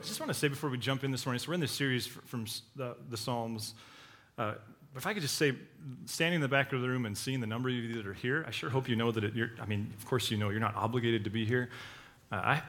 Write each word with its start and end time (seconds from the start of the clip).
I 0.00 0.02
just 0.02 0.18
want 0.18 0.32
to 0.32 0.38
say 0.38 0.48
before 0.48 0.70
we 0.70 0.78
jump 0.78 1.04
in 1.04 1.10
this 1.10 1.26
morning, 1.26 1.40
so 1.40 1.48
we're 1.48 1.54
in 1.54 1.60
this 1.60 1.72
series 1.72 2.06
from 2.06 2.46
the, 2.74 2.96
the 3.10 3.18
Psalms. 3.18 3.74
Uh, 4.38 4.54
if 4.96 5.06
I 5.06 5.12
could 5.12 5.20
just 5.20 5.36
say, 5.36 5.52
standing 6.06 6.36
in 6.36 6.40
the 6.40 6.48
back 6.48 6.72
of 6.72 6.80
the 6.80 6.88
room 6.88 7.04
and 7.04 7.16
seeing 7.16 7.38
the 7.38 7.46
number 7.46 7.68
of 7.68 7.74
you 7.74 7.96
that 7.96 8.06
are 8.06 8.14
here, 8.14 8.42
I 8.48 8.50
sure 8.50 8.70
hope 8.70 8.88
you 8.88 8.96
know 8.96 9.12
that 9.12 9.24
it, 9.24 9.34
you're, 9.34 9.50
I 9.60 9.66
mean, 9.66 9.92
of 9.98 10.06
course 10.06 10.30
you 10.30 10.38
know 10.38 10.48
you're 10.48 10.58
not 10.58 10.74
obligated 10.74 11.24
to 11.24 11.30
be 11.30 11.44
here. 11.44 11.68
Uh, 12.32 12.36
I, 12.36 12.62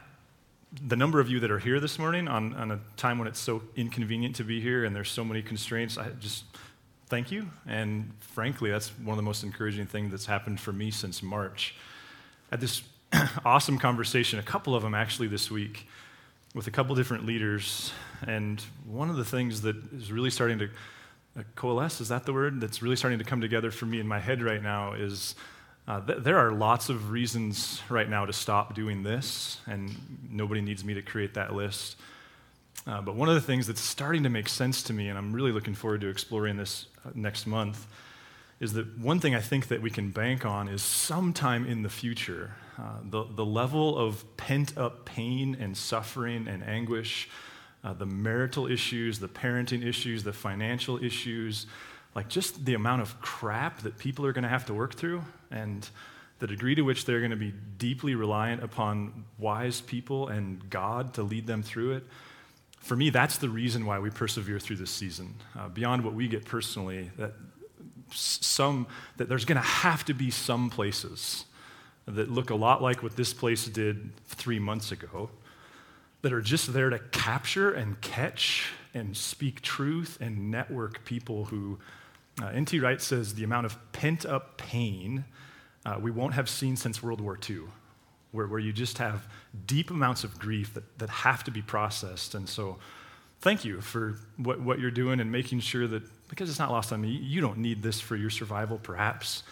the 0.86 0.98
number 0.98 1.21
of 1.21 1.30
you 1.30 1.39
that 1.39 1.49
are 1.52 1.59
here 1.59 1.80
this 1.80 1.98
morning 1.98 2.27
on, 2.27 2.54
on 2.55 2.71
a 2.71 2.81
time 2.98 3.17
when 3.17 3.30
it's 3.30 3.39
so 3.39 3.61
inconvenient 3.77 4.36
to 4.36 4.43
be 4.43 4.59
here 4.59 4.84
and 4.84 4.93
there's 4.93 5.09
so 5.09 5.23
many 5.23 5.41
constraints, 5.41 5.98
I 5.98 6.09
just 6.20 6.43
thank 7.07 7.32
you. 7.32 7.50
And 7.66 8.11
frankly, 8.20 8.71
that's 8.71 8.89
one 8.89 9.11
of 9.11 9.18
the 9.18 9.23
most 9.23 9.43
encouraging 9.43 9.86
things 9.86 10.11
that's 10.11 10.25
happened 10.25 10.59
for 10.59 10.73
me 10.73 10.91
since 10.91 11.23
March. 11.23 11.76
I 12.52 12.55
had 12.55 12.59
this 12.59 12.84
awesome 13.45 13.77
conversation, 13.77 14.38
a 14.38 14.43
couple 14.43 14.76
of 14.76 14.84
them 14.84 14.93
actually 14.93 15.29
this 15.29 15.49
week 15.49 15.88
with 16.54 16.68
a 16.68 16.72
couple 16.72 16.96
different 16.96 17.26
leaders. 17.26 17.91
And 18.28 18.62
one 18.86 19.10
of 19.10 19.16
the 19.16 19.26
things 19.26 19.62
that 19.62 19.76
is 19.94 20.12
really 20.12 20.30
starting 20.30 20.60
to 20.60 20.70
uh, 21.38 21.44
coalesce, 21.55 22.02
is 22.02 22.10
that 22.10 22.26
the 22.26 22.34
word? 22.34 22.60
That's 22.60 22.82
really 22.82 22.96
starting 22.96 23.20
to 23.20 23.26
come 23.26 23.41
together 23.41 23.72
for 23.72 23.86
me 23.86 24.00
in 24.00 24.08
my 24.08 24.20
head 24.20 24.41
right 24.41 24.62
now 24.62 24.94
is 24.94 25.36
uh, 25.88 26.02
th- 26.02 26.20
there 26.20 26.38
are 26.38 26.52
lots 26.52 26.90
of 26.90 27.12
reasons 27.12 27.82
right 27.90 28.10
now 28.10 28.26
to 28.26 28.34
stop 28.34 28.76
doing 28.76 29.04
this, 29.04 29.60
and 29.66 29.96
nobody 30.30 30.62
needs 30.62 30.84
me 30.84 30.94
to 30.94 31.02
create 31.02 31.34
that 31.36 31.54
list. 31.54 31.96
Uh, 32.86 33.02
but 33.02 33.16
one 33.16 33.30
of 33.30 33.36
the 33.36 33.41
things 33.41 33.68
that's 33.68 33.82
starting 33.82 34.24
to 34.24 34.30
make 34.30 34.49
sense 34.49 34.84
to 34.84 34.94
me, 34.94 35.08
and 35.08 35.18
I'm 35.18 35.32
really 35.32 35.52
looking 35.52 35.76
forward 35.76 36.02
to 36.02 36.08
exploring 36.08 36.58
this 36.58 36.88
uh, 37.05 37.12
next 37.16 37.48
month, 37.48 37.88
is 38.61 38.73
that 38.73 38.99
one 38.99 39.20
thing 39.20 39.33
I 39.33 39.41
think 39.41 39.70
that 39.70 39.81
we 39.81 39.89
can 39.89 40.11
bank 40.11 40.45
on 40.45 40.70
is 40.70 40.83
sometime 40.83 41.65
in 41.65 41.81
the 41.81 41.89
future, 41.89 42.53
uh, 42.77 42.99
the, 43.03 43.26
the 43.35 43.43
level 43.43 43.98
of 43.98 44.23
pent 44.37 44.77
up 44.77 45.03
pain 45.03 45.57
and 45.59 45.76
suffering 45.76 46.48
and 46.48 46.63
anguish, 46.63 47.27
uh, 47.84 47.93
the 47.93 48.05
marital 48.05 48.68
issues, 48.68 49.18
the 49.18 49.27
parenting 49.27 49.84
issues, 49.84 50.23
the 50.23 50.31
financial 50.31 51.03
issues, 51.03 51.65
like 52.13 52.29
just 52.29 52.63
the 52.63 52.76
amount 52.76 53.01
of 53.01 53.20
crap 53.20 53.81
that 53.81 53.98
people 53.98 54.27
are 54.27 54.31
going 54.31 54.43
to 54.43 54.49
have 54.49 54.68
to 54.68 54.75
work 54.75 54.93
through, 54.93 55.23
and 55.49 55.90
the 56.37 56.46
degree 56.46 56.75
to 56.75 56.84
which 56.84 57.05
they're 57.05 57.20
going 57.20 57.31
to 57.31 57.37
be 57.37 57.53
deeply 57.79 58.13
reliant 58.13 58.63
upon 58.63 59.25
wise 59.40 59.81
people 59.81 60.27
and 60.27 60.70
God 60.70 61.15
to 61.15 61.23
lead 61.23 61.48
them 61.48 61.63
through 61.63 61.93
it. 61.93 62.03
For 62.79 62.96
me, 62.96 63.09
that's 63.09 63.40
the 63.40 63.49
reason 63.49 63.87
why 63.87 63.98
we 63.98 64.12
persevere 64.12 64.59
through 64.59 64.75
this 64.75 64.91
season. 64.91 65.34
Uh, 65.57 65.68
beyond 65.69 66.03
what 66.03 66.13
we 66.13 66.28
get 66.28 66.46
personally, 66.46 67.09
that 67.18 67.34
some 68.13 68.88
that 69.17 69.29
there's 69.29 69.45
going 69.45 69.57
to 69.57 69.67
have 69.67 70.06
to 70.06 70.13
be 70.13 70.31
some 70.31 70.69
places 70.69 71.45
that 72.06 72.31
look 72.31 72.50
a 72.50 72.56
lot 72.56 72.81
like 72.81 73.03
what 73.03 73.16
this 73.16 73.34
place 73.34 73.66
did 73.66 74.12
three 74.25 74.59
months 74.59 74.91
ago, 74.91 75.29
that 76.22 76.34
are 76.34 76.41
just 76.41 76.73
there 76.73 76.90
to 76.90 77.00
capture 77.12 77.72
and 77.72 78.00
catch 78.01 78.69
and 78.94 79.16
speak 79.16 79.62
truth 79.62 80.18
and 80.22 80.51
network 80.51 81.03
people 81.06 81.45
who, 81.45 81.79
uh, 82.41 82.47
N.T. 82.47 82.79
Wright 82.79 83.01
says, 83.01 83.35
the 83.35 83.44
amount 83.44 83.66
of 83.66 83.78
pent 83.91 84.25
up 84.25 84.57
pain 84.57 85.25
uh, 85.85 85.97
we 86.00 86.12
won't 86.12 86.34
have 86.34 86.47
seen 86.47 86.75
since 86.75 87.01
World 87.01 87.22
War 87.22 87.40
II, 87.50 87.62
where, 88.31 88.47
where 88.47 88.59
you 88.59 88.72
just 88.72 89.00
have 89.00 89.28
deep 89.66 89.90
amounts 89.90 90.23
of 90.23 90.38
grief 90.38 90.73
that, 90.75 91.00
that 91.00 91.09
have 91.09 91.44
to 91.46 91.51
be 91.51 91.62
processed. 91.62 92.35
And 92.35 92.47
so, 92.47 92.78
thank 93.40 93.66
you 93.66 93.81
for 93.81 94.18
what, 94.38 94.62
what 94.62 94.79
you're 94.79 94.91
doing 94.91 95.19
and 95.19 95.31
making 95.31 95.59
sure 95.62 95.88
that, 95.88 96.03
because 96.31 96.50
it's 96.50 96.59
not 96.59 96.72
lost 96.72 96.94
on 96.94 97.01
me, 97.01 97.09
you 97.09 97.41
don't 97.41 97.57
need 97.57 97.84
this 97.84 98.00
for 98.00 98.16
your 98.16 98.29
survival, 98.29 98.79
perhaps. 98.81 99.44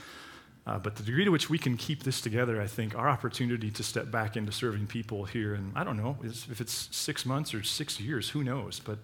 Uh, 0.66 0.80
but 0.80 0.96
the 0.96 1.04
degree 1.04 1.26
to 1.26 1.30
which 1.30 1.50
we 1.50 1.58
can 1.58 1.76
keep 1.76 2.04
this 2.04 2.22
together, 2.22 2.62
I 2.62 2.68
think 2.68 2.96
our 2.96 3.10
opportunity 3.10 3.70
to 3.70 3.84
step 3.84 4.10
back 4.10 4.38
into 4.38 4.54
serving 4.54 4.88
people 4.88 5.26
here, 5.26 5.56
and 5.56 5.74
I 5.76 5.84
don't 5.84 5.98
know 5.98 6.16
if 6.24 6.62
it's 6.62 6.88
six 6.96 7.26
months 7.26 7.54
or 7.54 7.64
six 7.64 8.00
years, 8.00 8.30
who 8.30 8.46
knows? 8.46 8.80
But 8.80 8.98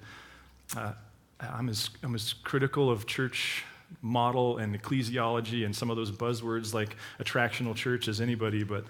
uh, 0.77 0.93
I'm, 1.41 1.67
as, 1.67 1.89
I'm 2.01 2.15
as 2.15 2.31
critical 2.31 2.89
of 2.89 3.07
church 3.07 3.65
model 4.01 4.57
and 4.57 4.81
ecclesiology 4.81 5.65
and 5.65 5.75
some 5.75 5.89
of 5.89 5.97
those 5.97 6.11
buzzwords 6.11 6.73
like 6.73 6.95
attractional 7.21 7.75
church 7.75 8.07
as 8.07 8.21
anybody, 8.21 8.63
but 8.63 8.85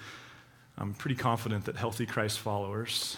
I'm 0.77 0.93
pretty 0.93 1.15
confident 1.15 1.65
that 1.65 1.75
healthy 1.75 2.05
Christ 2.05 2.37
followers 2.37 3.17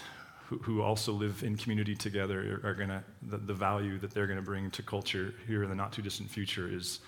who, 0.62 0.80
also 0.80 1.12
live 1.12 1.42
in 1.42 1.56
community 1.56 1.94
together 1.94 2.60
are, 2.64 2.74
going 2.74 2.88
to, 2.88 3.02
the, 3.22 3.36
the, 3.36 3.52
value 3.52 3.98
that 3.98 4.12
they're 4.12 4.26
going 4.26 4.38
to 4.38 4.44
bring 4.44 4.70
to 4.70 4.82
culture 4.82 5.34
here 5.46 5.62
in 5.62 5.68
the 5.68 5.74
not 5.74 5.92
too 5.92 6.00
distant 6.00 6.30
future 6.30 6.68
is 6.72 7.00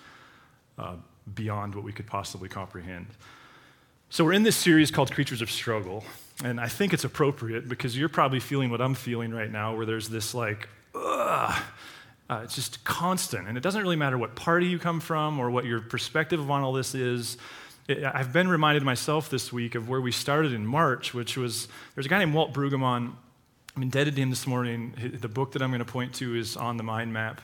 uh, 0.77 0.95
beyond 1.33 1.73
what 1.73 1.83
we 1.83 1.91
could 1.91 2.05
possibly 2.05 2.47
comprehend. 2.47 3.07
So, 4.09 4.23
we're 4.23 4.33
in 4.33 4.43
this 4.43 4.57
series 4.57 4.91
called 4.91 5.11
Creatures 5.11 5.41
of 5.41 5.49
Struggle, 5.49 6.03
and 6.43 6.59
I 6.59 6.67
think 6.67 6.93
it's 6.93 7.03
appropriate 7.03 7.67
because 7.67 7.97
you're 7.97 8.09
probably 8.09 8.39
feeling 8.39 8.69
what 8.69 8.81
I'm 8.81 8.93
feeling 8.93 9.31
right 9.33 9.49
now, 9.51 9.75
where 9.75 9.85
there's 9.85 10.09
this 10.09 10.35
like, 10.35 10.67
ugh, 10.93 11.63
uh, 12.29 12.41
it's 12.43 12.55
just 12.55 12.83
constant. 12.83 13.47
And 13.47 13.57
it 13.57 13.61
doesn't 13.61 13.81
really 13.81 13.95
matter 13.95 14.17
what 14.17 14.35
party 14.35 14.67
you 14.67 14.79
come 14.79 14.99
from 14.99 15.39
or 15.39 15.49
what 15.49 15.65
your 15.65 15.81
perspective 15.81 16.51
on 16.51 16.61
all 16.61 16.73
this 16.73 16.95
is. 16.95 17.37
I've 17.89 18.31
been 18.31 18.47
reminded 18.47 18.83
myself 18.83 19.29
this 19.29 19.51
week 19.51 19.75
of 19.75 19.89
where 19.89 19.99
we 19.99 20.11
started 20.11 20.53
in 20.53 20.65
March, 20.65 21.13
which 21.13 21.35
was 21.35 21.67
there's 21.95 22.05
a 22.05 22.09
guy 22.09 22.19
named 22.19 22.33
Walt 22.33 22.53
Brueggemann. 22.53 23.13
I'm 23.75 23.83
indebted 23.83 24.15
to 24.15 24.21
him 24.21 24.29
this 24.29 24.45
morning. 24.45 24.93
The 25.19 25.29
book 25.29 25.53
that 25.53 25.61
I'm 25.61 25.69
going 25.69 25.79
to 25.79 25.85
point 25.85 26.13
to 26.15 26.35
is 26.35 26.57
on 26.57 26.77
the 26.77 26.83
mind 26.83 27.13
map. 27.13 27.41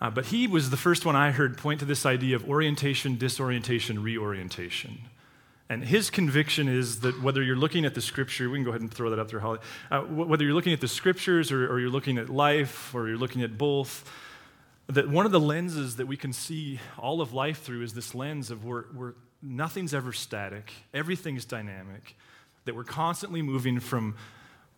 Uh, 0.00 0.10
but 0.10 0.26
he 0.26 0.46
was 0.46 0.70
the 0.70 0.76
first 0.76 1.04
one 1.04 1.16
I 1.16 1.30
heard 1.30 1.56
point 1.56 1.80
to 1.80 1.86
this 1.86 2.04
idea 2.06 2.36
of 2.36 2.48
orientation, 2.48 3.16
disorientation, 3.16 4.02
reorientation. 4.02 4.98
And 5.68 5.84
his 5.84 6.08
conviction 6.08 6.66
is 6.66 7.00
that 7.00 7.22
whether 7.22 7.42
you're 7.42 7.56
looking 7.56 7.84
at 7.84 7.94
the 7.94 8.00
scripture, 8.00 8.48
we 8.48 8.58
can 8.58 8.64
go 8.64 8.70
ahead 8.70 8.80
and 8.80 8.92
throw 8.92 9.10
that 9.10 9.18
up 9.18 9.30
there, 9.30 9.40
Holly. 9.40 9.58
Uh, 9.90 10.00
whether 10.00 10.44
you're 10.44 10.54
looking 10.54 10.72
at 10.72 10.80
the 10.80 10.88
scriptures 10.88 11.52
or, 11.52 11.70
or, 11.70 11.78
you're 11.78 11.90
looking 11.90 12.16
at 12.16 12.30
life 12.30 12.94
or 12.94 13.06
you're 13.06 13.18
looking 13.18 13.42
at 13.42 13.58
both, 13.58 14.10
that 14.86 15.08
one 15.08 15.26
of 15.26 15.32
the 15.32 15.40
lenses 15.40 15.96
that 15.96 16.06
we 16.06 16.16
can 16.16 16.32
see 16.32 16.80
all 16.96 17.20
of 17.20 17.34
life 17.34 17.62
through 17.62 17.82
is 17.82 17.92
this 17.92 18.14
lens 18.14 18.50
of 18.50 18.64
where, 18.64 18.82
where 18.94 19.14
nothing's 19.42 19.92
ever 19.92 20.12
static, 20.12 20.72
everything's 20.94 21.44
dynamic, 21.44 22.16
that 22.64 22.74
we're 22.74 22.84
constantly 22.84 23.42
moving 23.42 23.78
from 23.78 24.16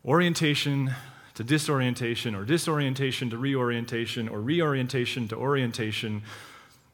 orientation 0.04 0.94
to 1.34 1.44
disorientation, 1.44 2.34
or 2.34 2.44
disorientation 2.44 3.30
to 3.30 3.38
reorientation, 3.38 4.28
or 4.28 4.40
reorientation 4.40 5.28
to 5.28 5.36
orientation. 5.36 6.22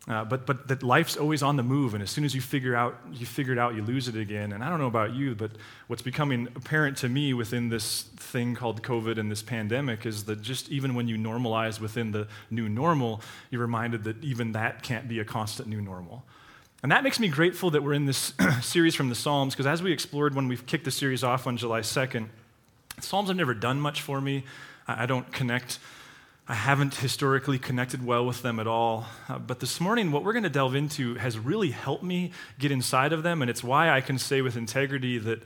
Uh, 0.09 0.25
but, 0.25 0.47
but 0.47 0.69
that 0.69 0.85
life's 0.85 1.17
always 1.17 1.43
on 1.43 1.57
the 1.57 1.65
move, 1.65 1.95
and 1.95 2.03
as 2.03 2.11
soon 2.11 2.25
as 2.25 2.33
you 2.33 2.41
figure 2.41 2.77
out 2.77 2.97
you 3.13 3.27
figure 3.27 3.53
it 3.53 3.59
out, 3.59 3.75
you 3.75 3.83
lose 3.83 4.07
it 4.07 4.15
again. 4.15 4.53
And 4.53 4.63
I 4.63 4.69
don't 4.71 4.79
know 4.79 4.87
about 4.87 5.15
you, 5.15 5.35
but 5.35 5.51
what's 5.89 6.03
becoming 6.03 6.47
apparent 6.55 6.97
to 6.99 7.09
me 7.09 7.35
within 7.35 7.71
this 7.71 8.03
thing 8.03 8.55
called 8.55 8.83
COVID 8.85 9.19
and 9.19 9.31
this 9.33 9.43
pandemic 9.43 10.07
is 10.07 10.25
that 10.27 10.43
just 10.43 10.71
even 10.71 10.95
when 10.95 11.09
you 11.09 11.17
normalize 11.17 11.81
within 11.81 12.13
the 12.13 12.29
new 12.51 12.69
normal, 12.69 13.21
you're 13.51 13.61
reminded 13.61 14.05
that 14.05 14.23
even 14.23 14.53
that 14.53 14.85
can't 14.85 15.09
be 15.09 15.19
a 15.19 15.25
constant 15.25 15.69
new 15.69 15.81
normal. 15.81 16.25
And 16.85 16.93
that 16.93 17.03
makes 17.03 17.19
me 17.19 17.27
grateful 17.27 17.71
that 17.71 17.83
we're 17.83 17.95
in 17.95 18.07
this 18.07 18.33
series 18.63 18.95
from 18.95 19.09
the 19.09 19.17
Psalms, 19.17 19.55
because 19.55 19.67
as 19.67 19.83
we 19.83 19.91
explored 19.91 20.37
when 20.37 20.47
we 20.47 20.57
kicked 20.57 20.85
the 20.85 20.93
series 20.93 21.25
off 21.25 21.49
on 21.49 21.57
July 21.57 21.81
2nd, 21.81 22.29
Psalms 23.01 23.29
have 23.29 23.37
never 23.37 23.55
done 23.55 23.81
much 23.81 24.01
for 24.01 24.21
me. 24.21 24.45
I 24.89 25.07
don't 25.07 25.31
connect, 25.33 25.79
I 26.49 26.55
haven't 26.55 26.95
historically 26.95 27.59
connected 27.59 28.05
well 28.05 28.25
with 28.25 28.43
them 28.43 28.59
at 28.59 28.67
all. 28.67 29.07
Uh, 29.29 29.39
but 29.39 29.61
this 29.61 29.81
morning, 29.81 30.13
what 30.13 30.25
we're 30.25 30.33
going 30.33 30.45
to 30.45 30.51
delve 30.51 30.75
into 30.75 31.15
has 31.17 31.39
really 31.39 31.71
helped 31.71 32.05
me 32.05 32.31
get 32.59 32.71
inside 32.71 33.13
of 33.13 33.23
them. 33.23 33.43
And 33.43 33.51
it's 33.51 33.63
why 33.63 33.91
I 33.91 34.01
can 34.01 34.19
say 34.19 34.41
with 34.41 34.57
integrity 34.57 35.19
that, 35.19 35.43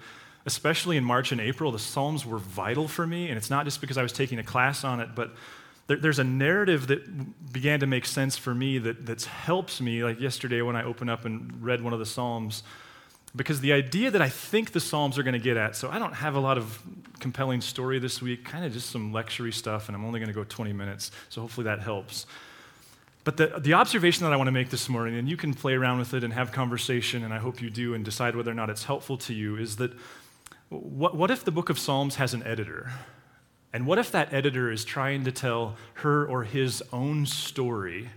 especially 0.47 0.97
in 0.97 1.05
March 1.05 1.33
and 1.33 1.41
April, 1.41 1.73
the 1.73 1.79
Psalms 1.79 2.25
were 2.25 2.39
vital 2.39 2.87
for 2.87 3.07
me. 3.07 3.29
And 3.29 3.37
it's 3.37 3.51
not 3.51 3.65
just 3.65 3.81
because 3.81 3.99
I 3.99 4.03
was 4.03 4.13
taking 4.13 4.39
a 4.39 4.45
class 4.45 4.85
on 4.85 5.01
it, 5.01 5.15
but 5.15 5.33
there's 5.87 6.21
a 6.21 6.25
narrative 6.25 6.87
that 6.87 7.53
began 7.53 7.81
to 7.81 7.87
make 7.87 8.07
sense 8.07 8.37
for 8.37 8.55
me 8.55 8.79
that 8.79 9.07
that 9.07 9.25
helps 9.25 9.81
me. 9.81 10.05
Like 10.05 10.21
yesterday, 10.21 10.63
when 10.63 10.77
I 10.77 10.85
opened 10.85 11.11
up 11.11 11.25
and 11.25 11.63
read 11.63 11.83
one 11.83 11.93
of 11.93 11.99
the 11.99 12.07
Psalms 12.07 12.63
because 13.35 13.61
the 13.61 13.73
idea 13.73 14.11
that 14.11 14.21
I 14.21 14.29
think 14.29 14.73
the 14.73 14.81
Psalms 14.81 15.19
are 15.19 15.23
going 15.23 15.35
to 15.35 15.39
get 15.39 15.57
at, 15.57 15.77
so 15.77 15.89
I 15.89 15.99
don't 15.99 16.15
have 16.15 16.35
a 16.35 16.41
lot 16.41 16.59
of 16.59 16.83
compelling 17.21 17.61
story 17.61 17.99
this 17.99 18.21
week, 18.21 18.45
kind 18.45 18.65
of 18.65 18.73
just 18.73 18.91
some 18.91 19.13
lectury 19.13 19.55
stuff, 19.55 19.89
and 19.89 19.97
I'm 19.97 20.05
only 20.05 20.19
going 20.19 20.29
to 20.29 20.35
go 20.35 20.45
20 20.45 20.73
minutes, 20.73 21.13
so 21.29 21.41
hopefully 21.41 21.65
that 21.65 21.81
helps. 21.81 22.27
But 23.23 23.37
the, 23.37 23.61
the 23.61 23.75
observation 23.75 24.25
that 24.25 24.33
I 24.33 24.37
want 24.37 24.49
to 24.49 24.53
make 24.53 24.71
this 24.71 24.89
morning, 24.89 25.17
and 25.17 25.29
you 25.29 25.37
can 25.37 25.55
play 25.55 25.75
around 25.75 25.99
with 25.99 26.15
it 26.15 26.25
and 26.25 26.33
have 26.33 26.51
conversation, 26.53 27.23
and 27.23 27.33
I 27.33 27.39
hope 27.39 27.61
you 27.61 27.71
do, 27.71 27.95
and 27.95 28.05
decide 28.05 28.35
whether 28.35 28.51
or 28.51 28.55
not 28.55 28.71
it's 28.71 28.85
helpful 28.85 29.17
to 29.19 29.35
you, 29.35 29.57
is 29.57 29.77
that 29.77 29.93
what, 30.71 31.17
what 31.17 31.31
if 31.31 31.45
the 31.45 31.51
book 31.51 31.69
of 31.69 31.79
Psalms 31.79 32.17
has 32.17 32.33
an 32.33 32.43
editor? 32.45 32.91
And 33.73 33.87
what 33.87 33.99
if 33.99 34.11
that 34.13 34.33
editor 34.33 34.73
is 34.73 34.85
trying 34.85 35.25
to 35.25 35.33
tell 35.33 35.77
her 35.95 36.27
or 36.27 36.45
his 36.45 36.83
own 36.93 37.27
story 37.27 38.09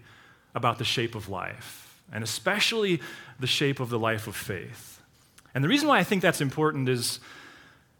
about 0.55 0.77
the 0.77 0.85
shape 0.85 1.15
of 1.15 1.29
life, 1.29 2.01
and 2.11 2.23
especially 2.23 3.01
the 3.39 3.47
shape 3.47 3.79
of 3.79 3.89
the 3.89 3.99
life 3.99 4.25
of 4.27 4.35
faith? 4.35 4.92
And 5.55 5.63
the 5.63 5.67
reason 5.67 5.87
why 5.87 5.99
I 5.99 6.03
think 6.03 6.21
that's 6.21 6.41
important 6.41 6.89
is 6.89 7.19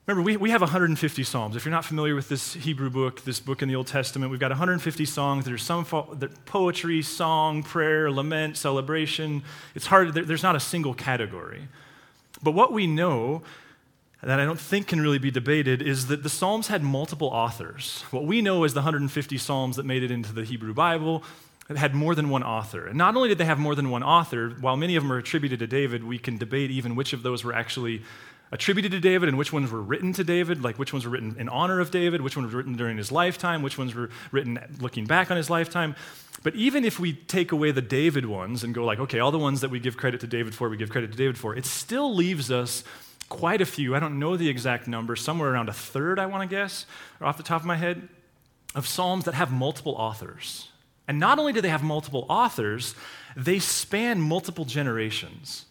remember, 0.05 0.25
we, 0.25 0.37
we 0.37 0.49
have 0.49 0.61
150 0.61 1.23
Psalms. 1.23 1.55
If 1.55 1.65
you're 1.65 1.71
not 1.71 1.85
familiar 1.85 2.15
with 2.15 2.29
this 2.29 2.53
Hebrew 2.53 2.89
book, 2.89 3.23
this 3.23 3.39
book 3.39 3.61
in 3.61 3.69
the 3.69 3.75
Old 3.75 3.87
Testament, 3.87 4.31
we've 4.31 4.39
got 4.39 4.51
150 4.51 5.05
songs. 5.05 5.45
There's 5.45 5.63
some 5.63 5.85
poetry, 6.45 7.01
song, 7.01 7.63
prayer, 7.63 8.11
lament, 8.11 8.57
celebration. 8.57 9.43
It's 9.75 9.87
hard, 9.87 10.13
there, 10.13 10.25
there's 10.25 10.43
not 10.43 10.55
a 10.55 10.59
single 10.59 10.93
category. 10.93 11.67
But 12.41 12.51
what 12.51 12.73
we 12.73 12.87
know 12.87 13.43
that 14.21 14.39
I 14.39 14.45
don't 14.45 14.59
think 14.59 14.87
can 14.87 15.01
really 15.01 15.19
be 15.19 15.31
debated 15.31 15.81
is 15.81 16.07
that 16.07 16.23
the 16.23 16.29
Psalms 16.29 16.67
had 16.67 16.81
multiple 16.81 17.27
authors. 17.27 18.03
What 18.11 18.25
we 18.25 18.41
know 18.41 18.63
is 18.63 18.73
the 18.73 18.79
150 18.79 19.37
Psalms 19.37 19.75
that 19.75 19.85
made 19.85 20.01
it 20.01 20.11
into 20.11 20.33
the 20.33 20.43
Hebrew 20.43 20.73
Bible 20.73 21.23
had 21.69 21.95
more 21.95 22.13
than 22.15 22.29
one 22.29 22.43
author. 22.43 22.87
And 22.87 22.97
not 22.97 23.15
only 23.15 23.29
did 23.29 23.37
they 23.37 23.45
have 23.45 23.59
more 23.59 23.75
than 23.75 23.89
one 23.89 24.03
author, 24.03 24.49
while 24.59 24.75
many 24.75 24.95
of 24.95 25.03
them 25.03 25.11
are 25.11 25.17
attributed 25.17 25.59
to 25.59 25.67
David, 25.67 26.03
we 26.03 26.17
can 26.17 26.37
debate 26.37 26.71
even 26.71 26.95
which 26.95 27.13
of 27.13 27.23
those 27.23 27.43
were 27.43 27.53
actually 27.53 28.03
attributed 28.51 28.91
to 28.91 28.99
David 28.99 29.29
and 29.29 29.37
which 29.37 29.51
ones 29.51 29.71
were 29.71 29.81
written 29.81 30.13
to 30.13 30.23
David, 30.23 30.61
like 30.61 30.77
which 30.77 30.93
ones 30.93 31.05
were 31.05 31.11
written 31.11 31.35
in 31.39 31.49
honor 31.49 31.79
of 31.79 31.89
David, 31.89 32.21
which 32.21 32.37
ones 32.37 32.51
were 32.51 32.57
written 32.57 32.75
during 32.75 32.97
his 32.97 33.11
lifetime, 33.11 33.63
which 33.63 33.77
ones 33.77 33.95
were 33.95 34.09
written 34.31 34.59
looking 34.79 35.05
back 35.05 35.31
on 35.31 35.37
his 35.37 35.49
lifetime. 35.49 35.95
But 36.43 36.53
even 36.55 36.85
if 36.85 36.99
we 36.99 37.13
take 37.13 37.51
away 37.51 37.71
the 37.71 37.81
David 37.81 38.25
ones 38.25 38.63
and 38.63 38.75
go 38.75 38.85
like, 38.85 38.99
okay, 38.99 39.19
all 39.19 39.31
the 39.31 39.39
ones 39.39 39.61
that 39.61 39.71
we 39.71 39.79
give 39.79 39.97
credit 39.97 40.19
to 40.21 40.27
David 40.27 40.53
for, 40.53 40.69
we 40.69 40.77
give 40.77 40.89
credit 40.89 41.11
to 41.11 41.17
David 41.17 41.37
for, 41.37 41.55
it 41.55 41.65
still 41.65 42.13
leaves 42.13 42.51
us 42.51 42.83
quite 43.29 43.61
a 43.61 43.65
few. 43.65 43.95
I 43.95 43.99
don't 43.99 44.19
know 44.19 44.37
the 44.37 44.49
exact 44.49 44.87
number, 44.87 45.15
somewhere 45.15 45.51
around 45.51 45.69
a 45.69 45.73
third, 45.73 46.19
I 46.19 46.27
want 46.27 46.47
to 46.47 46.55
guess, 46.55 46.85
or 47.19 47.25
off 47.25 47.37
the 47.37 47.43
top 47.43 47.61
of 47.61 47.65
my 47.65 47.77
head, 47.77 48.07
of 48.75 48.85
Psalms 48.85 49.25
that 49.25 49.33
have 49.33 49.51
multiple 49.51 49.93
authors. 49.93 50.67
And 51.07 51.19
not 51.19 51.39
only 51.39 51.53
do 51.53 51.61
they 51.61 51.69
have 51.69 51.83
multiple 51.83 52.25
authors, 52.29 52.95
they 53.35 53.59
span 53.59 54.21
multiple 54.21 54.65
generations. 54.65 55.65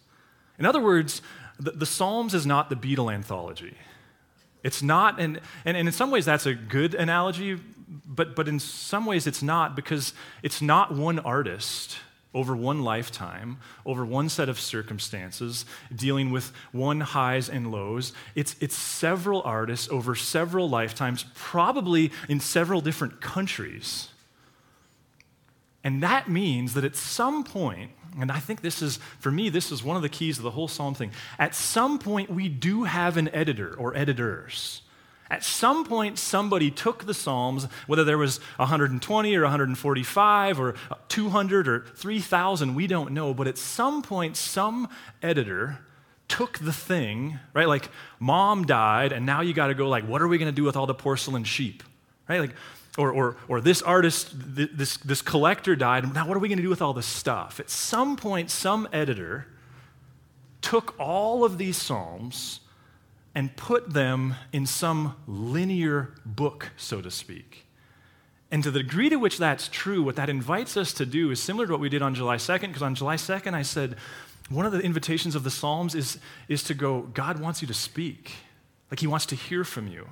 In 0.59 0.65
other 0.65 0.81
words, 0.81 1.21
the, 1.59 1.71
the 1.71 1.85
Psalms 1.85 2.33
is 2.33 2.45
not 2.45 2.69
the 2.69 2.75
Beatle 2.75 3.13
anthology. 3.13 3.75
It's 4.63 4.81
not, 4.81 5.19
and, 5.19 5.41
and, 5.65 5.75
and 5.75 5.87
in 5.87 5.93
some 5.93 6.11
ways 6.11 6.25
that's 6.25 6.45
a 6.45 6.53
good 6.53 6.93
analogy, 6.95 7.59
but, 8.05 8.35
but 8.35 8.47
in 8.47 8.59
some 8.59 9.05
ways 9.05 9.27
it's 9.27 9.43
not 9.43 9.75
because 9.75 10.13
it's 10.41 10.61
not 10.61 10.93
one 10.93 11.19
artist 11.19 11.97
over 12.33 12.55
one 12.55 12.81
lifetime, 12.81 13.57
over 13.85 14.03
one 14.05 14.27
set 14.27 14.49
of 14.49 14.59
circumstances, 14.59 15.65
dealing 15.95 16.31
with 16.31 16.51
one 16.71 16.99
highs 16.99 17.47
and 17.47 17.71
lows. 17.71 18.11
It's, 18.33 18.55
it's 18.59 18.75
several 18.75 19.41
artists 19.43 19.87
over 19.89 20.15
several 20.15 20.67
lifetimes, 20.67 21.25
probably 21.35 22.11
in 22.27 22.39
several 22.39 22.81
different 22.81 23.21
countries. 23.21 24.09
And 25.83 26.01
that 26.01 26.29
means 26.29 26.73
that 26.75 26.83
at 26.83 26.95
some 26.95 27.43
point, 27.43 27.91
and 28.19 28.31
I 28.31 28.39
think 28.39 28.61
this 28.61 28.81
is, 28.81 28.99
for 29.19 29.31
me, 29.31 29.49
this 29.49 29.71
is 29.71 29.83
one 29.83 29.95
of 29.95 30.01
the 30.01 30.09
keys 30.09 30.37
of 30.37 30.43
the 30.43 30.51
whole 30.51 30.67
Psalm 30.67 30.93
thing. 30.93 31.11
At 31.37 31.55
some 31.55 31.99
point, 31.99 32.29
we 32.29 32.47
do 32.47 32.83
have 32.83 33.17
an 33.17 33.29
editor 33.33 33.75
or 33.77 33.95
editors. 33.97 34.81
At 35.29 35.43
some 35.43 35.83
point, 35.83 36.19
somebody 36.19 36.69
took 36.69 37.05
the 37.05 37.13
Psalms, 37.13 37.67
whether 37.87 38.03
there 38.03 38.17
was 38.17 38.37
120 38.57 39.35
or 39.35 39.41
145 39.41 40.59
or 40.59 40.75
200 41.09 41.67
or 41.67 41.85
3,000, 41.95 42.75
we 42.75 42.87
don't 42.87 43.11
know, 43.11 43.33
but 43.33 43.47
at 43.47 43.57
some 43.57 44.03
point, 44.03 44.37
some 44.37 44.87
editor 45.21 45.79
took 46.27 46.59
the 46.59 46.73
thing, 46.73 47.39
right? 47.53 47.67
Like, 47.67 47.89
mom 48.19 48.65
died, 48.65 49.11
and 49.11 49.25
now 49.25 49.41
you 49.41 49.53
got 49.53 49.67
to 49.67 49.73
go, 49.73 49.89
like, 49.89 50.07
what 50.07 50.21
are 50.21 50.27
we 50.27 50.37
going 50.37 50.51
to 50.51 50.55
do 50.55 50.63
with 50.63 50.75
all 50.75 50.85
the 50.85 50.93
porcelain 50.93 51.43
sheep? 51.43 51.83
Right? 52.29 52.39
Like, 52.39 52.55
or, 52.97 53.11
or, 53.11 53.37
or 53.47 53.61
this 53.61 53.81
artist, 53.81 54.29
this, 54.33 54.97
this 54.97 55.21
collector 55.21 55.75
died. 55.75 56.13
Now, 56.13 56.27
what 56.27 56.37
are 56.37 56.39
we 56.39 56.47
going 56.47 56.57
to 56.57 56.63
do 56.63 56.69
with 56.69 56.81
all 56.81 56.93
this 56.93 57.07
stuff? 57.07 57.59
At 57.59 57.69
some 57.69 58.15
point, 58.15 58.51
some 58.51 58.87
editor 58.93 59.47
took 60.61 60.97
all 60.99 61.43
of 61.43 61.57
these 61.57 61.77
Psalms 61.77 62.59
and 63.35 63.55
put 63.55 63.93
them 63.93 64.35
in 64.51 64.65
some 64.65 65.15
linear 65.27 66.13
book, 66.25 66.69
so 66.77 67.01
to 67.01 67.09
speak. 67.09 67.65
And 68.51 68.61
to 68.63 68.69
the 68.69 68.83
degree 68.83 69.09
to 69.09 69.15
which 69.15 69.39
that's 69.39 69.67
true, 69.67 70.03
what 70.03 70.15
that 70.17 70.29
invites 70.29 70.77
us 70.77 70.93
to 70.93 71.05
do 71.07 71.31
is 71.31 71.41
similar 71.41 71.65
to 71.65 71.71
what 71.71 71.81
we 71.81 71.89
did 71.89 72.03
on 72.03 72.13
July 72.13 72.35
2nd, 72.35 72.67
because 72.67 72.83
on 72.83 72.93
July 72.93 73.15
2nd, 73.15 73.55
I 73.55 73.63
said, 73.63 73.95
one 74.49 74.67
of 74.67 74.71
the 74.71 74.79
invitations 74.79 75.33
of 75.33 75.43
the 75.43 75.49
Psalms 75.49 75.95
is, 75.95 76.19
is 76.47 76.61
to 76.65 76.75
go, 76.75 77.01
God 77.13 77.39
wants 77.39 77.63
you 77.63 77.67
to 77.67 77.73
speak. 77.73 78.33
Like 78.91 78.99
he 78.99 79.07
wants 79.07 79.25
to 79.27 79.35
hear 79.35 79.63
from 79.63 79.87
you. 79.87 80.07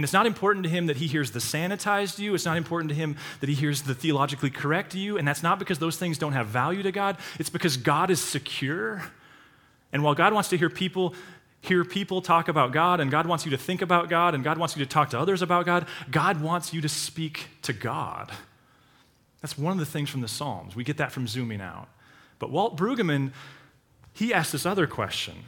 And 0.00 0.04
it's 0.04 0.14
not 0.14 0.24
important 0.24 0.64
to 0.64 0.70
him 0.70 0.86
that 0.86 0.96
he 0.96 1.06
hears 1.06 1.32
the 1.32 1.40
sanitized 1.40 2.18
you. 2.18 2.34
It's 2.34 2.46
not 2.46 2.56
important 2.56 2.88
to 2.88 2.94
him 2.94 3.16
that 3.40 3.50
he 3.50 3.54
hears 3.54 3.82
the 3.82 3.94
theologically 3.94 4.48
correct 4.48 4.94
you. 4.94 5.18
And 5.18 5.28
that's 5.28 5.42
not 5.42 5.58
because 5.58 5.78
those 5.78 5.98
things 5.98 6.16
don't 6.16 6.32
have 6.32 6.46
value 6.46 6.82
to 6.84 6.90
God. 6.90 7.18
It's 7.38 7.50
because 7.50 7.76
God 7.76 8.10
is 8.10 8.18
secure. 8.18 9.02
And 9.92 10.02
while 10.02 10.14
God 10.14 10.32
wants 10.32 10.48
to 10.48 10.56
hear 10.56 10.70
people 10.70 11.14
hear 11.60 11.84
people 11.84 12.22
talk 12.22 12.48
about 12.48 12.72
God, 12.72 13.00
and 13.00 13.10
God 13.10 13.26
wants 13.26 13.44
you 13.44 13.50
to 13.50 13.58
think 13.58 13.82
about 13.82 14.08
God, 14.08 14.34
and 14.34 14.42
God 14.42 14.56
wants 14.56 14.74
you 14.74 14.82
to 14.82 14.88
talk 14.88 15.10
to 15.10 15.18
others 15.18 15.42
about 15.42 15.66
God, 15.66 15.86
God 16.10 16.40
wants 16.40 16.72
you 16.72 16.80
to 16.80 16.88
speak 16.88 17.48
to 17.60 17.74
God. 17.74 18.32
That's 19.42 19.58
one 19.58 19.74
of 19.74 19.78
the 19.78 19.84
things 19.84 20.08
from 20.08 20.22
the 20.22 20.28
Psalms. 20.28 20.74
We 20.74 20.82
get 20.82 20.96
that 20.96 21.12
from 21.12 21.28
zooming 21.28 21.60
out. 21.60 21.88
But 22.38 22.50
Walt 22.50 22.78
Brueggemann, 22.78 23.32
he 24.14 24.32
asked 24.32 24.52
this 24.52 24.64
other 24.64 24.86
question. 24.86 25.44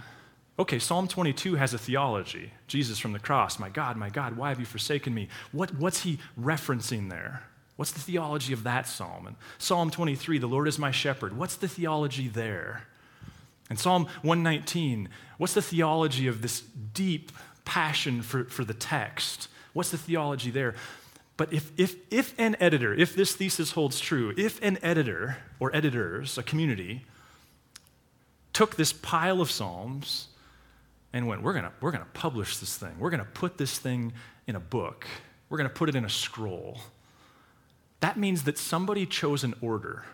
Okay, 0.59 0.79
Psalm 0.79 1.09
22 1.09 1.55
has 1.55 1.73
a 1.73 1.79
theology. 1.79 2.53
Jesus 2.67 2.99
from 2.99 3.13
the 3.13 3.19
cross, 3.19 3.59
my 3.59 3.71
God, 3.71 3.97
my 3.97 4.11
God, 4.11 4.37
why 4.37 4.51
have 4.51 4.61
you 4.61 4.67
forsaken 4.67 5.15
me? 5.15 5.29
What, 5.51 5.75
what's 5.75 6.03
he 6.03 6.19
referencing 6.39 7.09
there? 7.09 7.45
What's 7.77 7.93
the 7.93 8.01
theology 8.01 8.53
of 8.53 8.65
that 8.65 8.87
psalm? 8.87 9.27
And 9.27 9.37
Psalm 9.57 9.91
23, 9.91 10.39
the 10.39 10.47
Lord 10.47 10.69
is 10.69 10.79
my 10.79 10.91
shepherd. 10.91 11.37
What's 11.37 11.57
the 11.57 11.69
theology 11.69 12.29
there? 12.29 12.87
And 13.71 13.79
Psalm 13.79 14.05
119, 14.21 15.09
what's 15.39 15.55
the 15.55 15.63
theology 15.63 16.27
of 16.27 16.43
this 16.43 16.61
deep 16.61 17.33
passion 17.65 18.21
for, 18.21 18.45
for 18.45 18.65
the 18.65 18.75
text? 18.75 19.49
What's 19.73 19.91
the 19.91 19.97
theology 19.97 20.51
there? 20.51 20.75
But 21.39 21.51
if, 21.51 21.73
if, 21.79 21.97
if 22.13 22.39
an 22.39 22.57
editor, 22.61 22.93
if 22.93 23.17
this 23.17 23.35
thesis 23.35 23.71
holds 23.71 23.99
true, 23.99 24.35
if 24.37 24.63
an 24.63 24.79
editor 24.83 25.39
or 25.59 25.75
editors, 25.75 26.37
a 26.37 26.43
community, 26.43 27.07
took 28.53 28.77
this 28.77 28.93
pile 28.93 29.41
of 29.41 29.51
Psalms 29.51 30.29
and 31.13 31.27
went, 31.27 31.43
we're 31.43 31.53
going 31.53 31.67
we're 31.81 31.91
going 31.91 32.05
to 32.05 32.11
publish 32.11 32.59
this 32.59 32.77
thing, 32.77 32.93
we're 32.99 33.11
going 33.11 33.21
to 33.21 33.31
put 33.31 33.59
this 33.59 33.79
thing 33.79 34.13
in 34.47 34.57
a 34.57 34.61
book, 34.61 35.07
we're 35.49 35.59
going 35.59 35.69
to 35.69 35.75
put 35.75 35.89
it 35.89 35.95
in 35.95 36.05
a 36.05 36.11
scroll, 36.11 36.79
that 38.01 38.17
means 38.17 38.45
that 38.45 38.59
somebody 38.59 39.07
chose 39.07 39.45
an 39.45 39.55
order. 39.61 40.05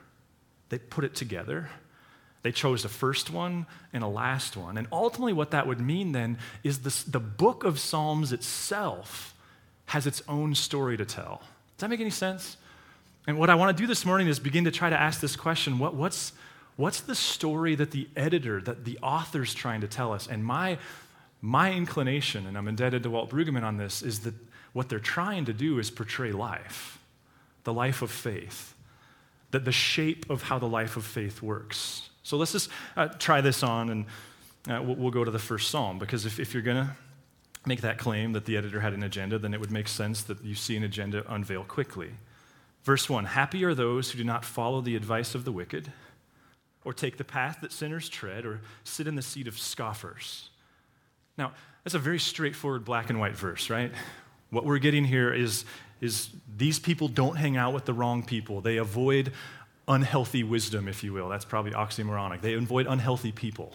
They 0.68 0.78
put 0.78 1.04
it 1.04 1.14
together 1.14 1.70
they 2.42 2.52
chose 2.52 2.84
a 2.84 2.88
first 2.88 3.30
one 3.30 3.66
and 3.92 4.04
a 4.04 4.06
last 4.06 4.56
one. 4.56 4.78
And 4.78 4.86
ultimately, 4.92 5.32
what 5.32 5.50
that 5.50 5.66
would 5.66 5.80
mean 5.80 6.12
then 6.12 6.38
is 6.62 6.80
this, 6.80 7.02
the 7.02 7.20
book 7.20 7.64
of 7.64 7.78
Psalms 7.78 8.32
itself 8.32 9.34
has 9.86 10.06
its 10.06 10.22
own 10.28 10.54
story 10.54 10.96
to 10.96 11.04
tell. 11.04 11.42
Does 11.76 11.80
that 11.80 11.90
make 11.90 12.00
any 12.00 12.10
sense? 12.10 12.56
And 13.26 13.38
what 13.38 13.50
I 13.50 13.54
want 13.54 13.76
to 13.76 13.82
do 13.82 13.86
this 13.86 14.06
morning 14.06 14.28
is 14.28 14.38
begin 14.38 14.64
to 14.64 14.70
try 14.70 14.88
to 14.88 14.98
ask 14.98 15.20
this 15.20 15.36
question 15.36 15.78
what, 15.78 15.94
what's, 15.94 16.32
what's 16.78 17.00
the 17.00 17.14
story 17.14 17.74
that 17.74 17.90
the 17.90 18.08
editor, 18.16 18.62
that 18.62 18.84
the 18.84 18.98
author's 19.02 19.52
trying 19.52 19.82
to 19.82 19.88
tell 19.88 20.12
us? 20.12 20.28
And 20.28 20.44
my, 20.44 20.78
my 21.42 21.72
inclination, 21.72 22.46
and 22.46 22.56
I'm 22.56 22.68
indebted 22.68 23.02
to 23.02 23.10
Walt 23.10 23.28
Brueggemann 23.28 23.64
on 23.64 23.76
this, 23.76 24.00
is 24.00 24.20
that 24.20 24.34
what 24.72 24.88
they're 24.88 25.00
trying 25.00 25.44
to 25.46 25.52
do 25.52 25.80
is 25.80 25.90
portray 25.90 26.30
life, 26.30 27.00
the 27.64 27.72
life 27.72 28.00
of 28.00 28.12
faith, 28.12 28.74
that 29.50 29.64
the 29.64 29.72
shape 29.72 30.30
of 30.30 30.44
how 30.44 30.60
the 30.60 30.68
life 30.68 30.96
of 30.96 31.04
faith 31.04 31.42
works. 31.42 32.10
So 32.22 32.36
let's 32.36 32.52
just 32.52 32.70
uh, 32.96 33.08
try 33.08 33.40
this 33.40 33.64
on 33.64 33.90
and 33.90 34.04
uh, 34.68 34.80
we'll, 34.82 34.96
we'll, 34.96 35.10
go 35.10 35.24
to 35.24 35.30
the 35.30 35.38
first 35.38 35.70
psalm 35.70 35.98
because 35.98 36.26
if, 36.26 36.38
if 36.38 36.54
you're 36.54 36.62
going 36.62 36.86
to 36.86 36.96
make 37.66 37.80
that 37.80 37.98
claim 37.98 38.32
that 38.34 38.44
the 38.44 38.56
editor 38.56 38.80
had 38.80 38.92
an 38.92 39.02
agenda, 39.02 39.36
then 39.36 39.52
it 39.52 39.58
would 39.58 39.72
make 39.72 39.88
sense 39.88 40.22
that 40.22 40.44
you 40.44 40.54
see 40.54 40.76
an 40.76 40.84
agenda 40.84 41.24
unveil 41.28 41.64
quickly. 41.64 42.10
Verse 42.84 43.08
1 43.08 43.24
Happy 43.24 43.64
are 43.64 43.74
those 43.74 44.12
who 44.12 44.18
do 44.18 44.24
not 44.24 44.44
follow 44.44 44.80
the 44.80 44.94
advice 44.94 45.34
of 45.34 45.44
the 45.44 45.50
wicked, 45.50 45.92
or 46.88 46.94
take 46.94 47.18
the 47.18 47.24
path 47.24 47.58
that 47.60 47.70
sinners 47.70 48.08
tread, 48.08 48.46
or 48.46 48.62
sit 48.82 49.06
in 49.06 49.14
the 49.14 49.20
seat 49.20 49.46
of 49.46 49.58
scoffers. 49.58 50.48
Now, 51.36 51.52
that's 51.84 51.94
a 51.94 51.98
very 51.98 52.18
straightforward 52.18 52.86
black 52.86 53.10
and 53.10 53.20
white 53.20 53.36
verse, 53.36 53.68
right? 53.68 53.92
What 54.48 54.64
we're 54.64 54.78
getting 54.78 55.04
here 55.04 55.30
is, 55.30 55.66
is 56.00 56.30
these 56.56 56.78
people 56.78 57.06
don't 57.06 57.36
hang 57.36 57.58
out 57.58 57.74
with 57.74 57.84
the 57.84 57.92
wrong 57.92 58.22
people. 58.22 58.62
They 58.62 58.78
avoid 58.78 59.32
unhealthy 59.86 60.42
wisdom, 60.42 60.88
if 60.88 61.04
you 61.04 61.12
will. 61.12 61.28
That's 61.28 61.44
probably 61.44 61.72
oxymoronic. 61.72 62.40
They 62.40 62.54
avoid 62.54 62.86
unhealthy 62.86 63.32
people. 63.32 63.74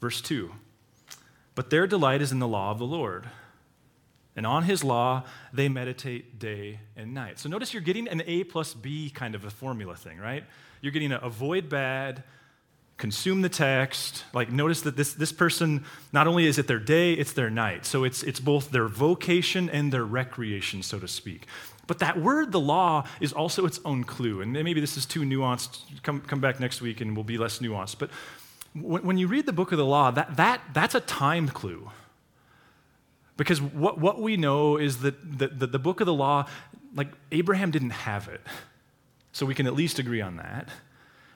Verse 0.00 0.20
2 0.20 0.50
But 1.54 1.70
their 1.70 1.86
delight 1.86 2.20
is 2.20 2.32
in 2.32 2.40
the 2.40 2.48
law 2.48 2.72
of 2.72 2.80
the 2.80 2.84
Lord. 2.84 3.28
And 4.34 4.44
on 4.44 4.64
his 4.64 4.82
law, 4.82 5.22
they 5.52 5.68
meditate 5.68 6.40
day 6.40 6.80
and 6.96 7.14
night. 7.14 7.38
So 7.38 7.48
notice 7.48 7.72
you're 7.72 7.80
getting 7.80 8.08
an 8.08 8.24
A 8.26 8.42
plus 8.42 8.74
B 8.74 9.08
kind 9.08 9.36
of 9.36 9.44
a 9.44 9.50
formula 9.50 9.94
thing, 9.94 10.18
right? 10.18 10.42
You're 10.86 10.92
getting 10.92 11.10
to 11.10 11.20
avoid 11.20 11.68
bad, 11.68 12.22
consume 12.96 13.42
the 13.42 13.48
text. 13.48 14.22
Like, 14.32 14.52
notice 14.52 14.82
that 14.82 14.96
this, 14.96 15.14
this 15.14 15.32
person, 15.32 15.84
not 16.12 16.28
only 16.28 16.46
is 16.46 16.60
it 16.60 16.68
their 16.68 16.78
day, 16.78 17.14
it's 17.14 17.32
their 17.32 17.50
night. 17.50 17.84
So 17.84 18.04
it's, 18.04 18.22
it's 18.22 18.38
both 18.38 18.70
their 18.70 18.86
vocation 18.86 19.68
and 19.68 19.92
their 19.92 20.04
recreation, 20.04 20.84
so 20.84 21.00
to 21.00 21.08
speak. 21.08 21.48
But 21.88 21.98
that 21.98 22.20
word, 22.20 22.52
the 22.52 22.60
law, 22.60 23.04
is 23.20 23.32
also 23.32 23.66
its 23.66 23.80
own 23.84 24.04
clue. 24.04 24.42
And 24.42 24.52
maybe 24.52 24.80
this 24.80 24.96
is 24.96 25.06
too 25.06 25.22
nuanced. 25.22 25.80
Come, 26.04 26.20
come 26.20 26.40
back 26.40 26.60
next 26.60 26.80
week 26.80 27.00
and 27.00 27.16
we'll 27.16 27.24
be 27.24 27.36
less 27.36 27.58
nuanced. 27.58 27.98
But 27.98 28.10
when, 28.72 29.02
when 29.02 29.18
you 29.18 29.26
read 29.26 29.46
the 29.46 29.52
book 29.52 29.72
of 29.72 29.78
the 29.78 29.84
law, 29.84 30.12
that, 30.12 30.36
that, 30.36 30.60
that's 30.72 30.94
a 30.94 31.00
time 31.00 31.48
clue. 31.48 31.90
Because 33.36 33.60
what, 33.60 33.98
what 33.98 34.20
we 34.20 34.36
know 34.36 34.76
is 34.76 34.98
that 34.98 35.38
the, 35.38 35.48
the, 35.48 35.66
the 35.66 35.78
book 35.80 35.98
of 35.98 36.06
the 36.06 36.14
law, 36.14 36.46
like 36.94 37.08
Abraham 37.32 37.72
didn't 37.72 37.90
have 37.90 38.28
it. 38.28 38.40
So 39.36 39.44
we 39.44 39.54
can 39.54 39.66
at 39.66 39.74
least 39.74 39.98
agree 39.98 40.22
on 40.22 40.38
that. 40.38 40.70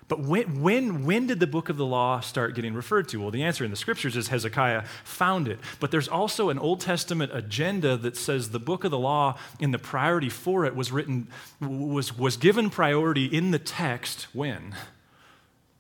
But 0.09 0.21
when, 0.21 0.63
when, 0.63 1.05
when 1.05 1.27
did 1.27 1.39
the 1.39 1.47
book 1.47 1.69
of 1.69 1.77
the 1.77 1.85
law 1.85 2.21
start 2.21 2.55
getting 2.55 2.73
referred 2.73 3.11
to? 3.11 3.21
Well, 3.21 3.31
the 3.31 3.43
answer 3.43 3.63
in 3.63 3.71
the 3.71 3.77
scriptures 3.77 4.17
is 4.17 4.29
Hezekiah 4.29 4.85
found 5.05 5.49
it. 5.49 5.59
But 5.81 5.91
there's 5.91 6.09
also 6.09 6.49
an 6.49 6.59
Old 6.59 6.81
Testament 6.81 7.31
agenda 7.35 7.99
that 7.99 8.17
says 8.17 8.53
the 8.53 8.59
book 8.59 8.85
of 8.85 8.91
the 8.91 8.99
law 8.99 9.37
in 9.59 9.71
the 9.71 9.79
priority 9.79 10.31
for 10.31 10.65
it 10.65 10.75
was 10.75 10.91
written, 10.91 11.29
was, 11.61 12.17
was 12.17 12.39
given 12.39 12.71
priority 12.71 13.27
in 13.27 13.51
the 13.51 13.59
text 13.59 14.29
when? 14.33 14.75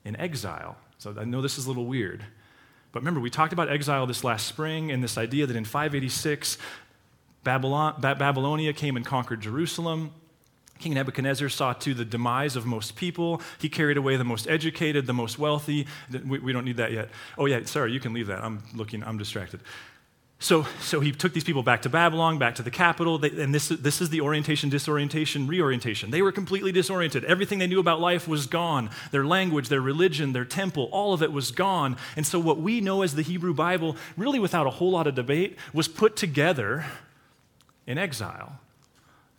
In 0.05 0.15
exile. 0.17 0.77
So 0.99 1.17
I 1.19 1.25
know 1.25 1.41
this 1.41 1.57
is 1.57 1.65
a 1.65 1.69
little 1.69 1.87
weird. 1.87 2.23
But 2.93 3.01
remember, 3.01 3.21
we 3.21 3.31
talked 3.31 3.55
about 3.55 3.71
exile 3.71 4.07
this 4.07 4.25
last 4.25 4.47
spring 4.47 4.93
and 4.93 5.03
this 5.03 5.17
idea 5.17 5.47
that 5.47 5.57
in 5.57 5.65
586, 5.65 6.59
Babylon, 7.45 7.95
Babylonia 7.99 8.75
came 8.75 8.99
and 8.99 9.07
conquered 9.07 9.41
Jerusalem. 9.41 10.13
King 10.81 10.95
Nebuchadnezzar 10.95 11.49
saw 11.49 11.75
to 11.75 11.95
the 11.95 12.05
demise 12.05 12.57
of 12.57 12.67
most 12.67 12.97
people. 12.97 13.43
He 13.59 13.69
carried 13.69 13.99
away 13.99 14.17
the 14.17 14.25
most 14.25 14.49
educated, 14.49 15.07
the 15.07 15.13
most 15.13 15.39
wealthy. 15.39 15.87
We, 16.11 16.39
we, 16.39 16.53
don't 16.53 16.65
need 16.65 16.79
that 16.79 16.91
yet. 16.91 17.11
Oh, 17.39 17.47
yeah, 17.47 17.65
sorry, 17.65 17.93
you 17.93 18.01
can 18.01 18.13
leave 18.13 18.27
that. 18.29 18.43
I'm 18.43 18.63
looking, 18.75 19.05
I'm 19.05 19.19
distracted. 19.19 19.61
So, 20.43 20.67
so 20.81 21.01
he 21.01 21.13
took 21.13 21.35
these 21.35 21.45
people 21.45 21.63
back 21.63 21.83
to 21.83 21.91
Babylon, 21.91 22.39
back 22.39 22.55
to 22.55 22.63
the 22.63 22.71
capital, 22.71 23.19
they, 23.19 23.29
and 23.29 23.55
this, 23.55 23.69
this 23.69 24.01
is 24.01 24.09
the 24.09 24.23
orientation, 24.23 24.71
disorientation, 24.71 25.47
reorientation. 25.47 26.11
They 26.11 26.23
were 26.23 26.33
completely 26.33 26.73
disoriented. 26.73 27.27
Everything 27.27 27.59
they 27.59 27.67
knew 27.67 27.79
about 27.79 28.01
life 28.01 28.27
was 28.27 28.47
gone. 28.47 28.89
Their 29.11 29.27
language, 29.27 29.69
their 29.69 29.83
religion, 29.83 30.33
their 30.33 30.47
temple, 30.47 30.89
all 30.93 31.13
of 31.13 31.23
it 31.23 31.31
was 31.31 31.51
gone. 31.51 31.99
And 32.17 32.27
so, 32.27 32.41
what 32.41 32.59
we 32.59 32.81
know 32.81 33.03
as 33.03 33.17
the 33.17 33.23
Hebrew 33.23 33.53
Bible, 33.53 33.99
really 34.17 34.39
without 34.39 34.67
a 34.67 34.71
whole 34.71 34.93
lot 34.93 35.07
of 35.07 35.15
debate, 35.15 35.59
was 35.75 35.89
put 35.89 36.17
together 36.17 36.87
in 37.87 37.99
exile. 37.99 38.61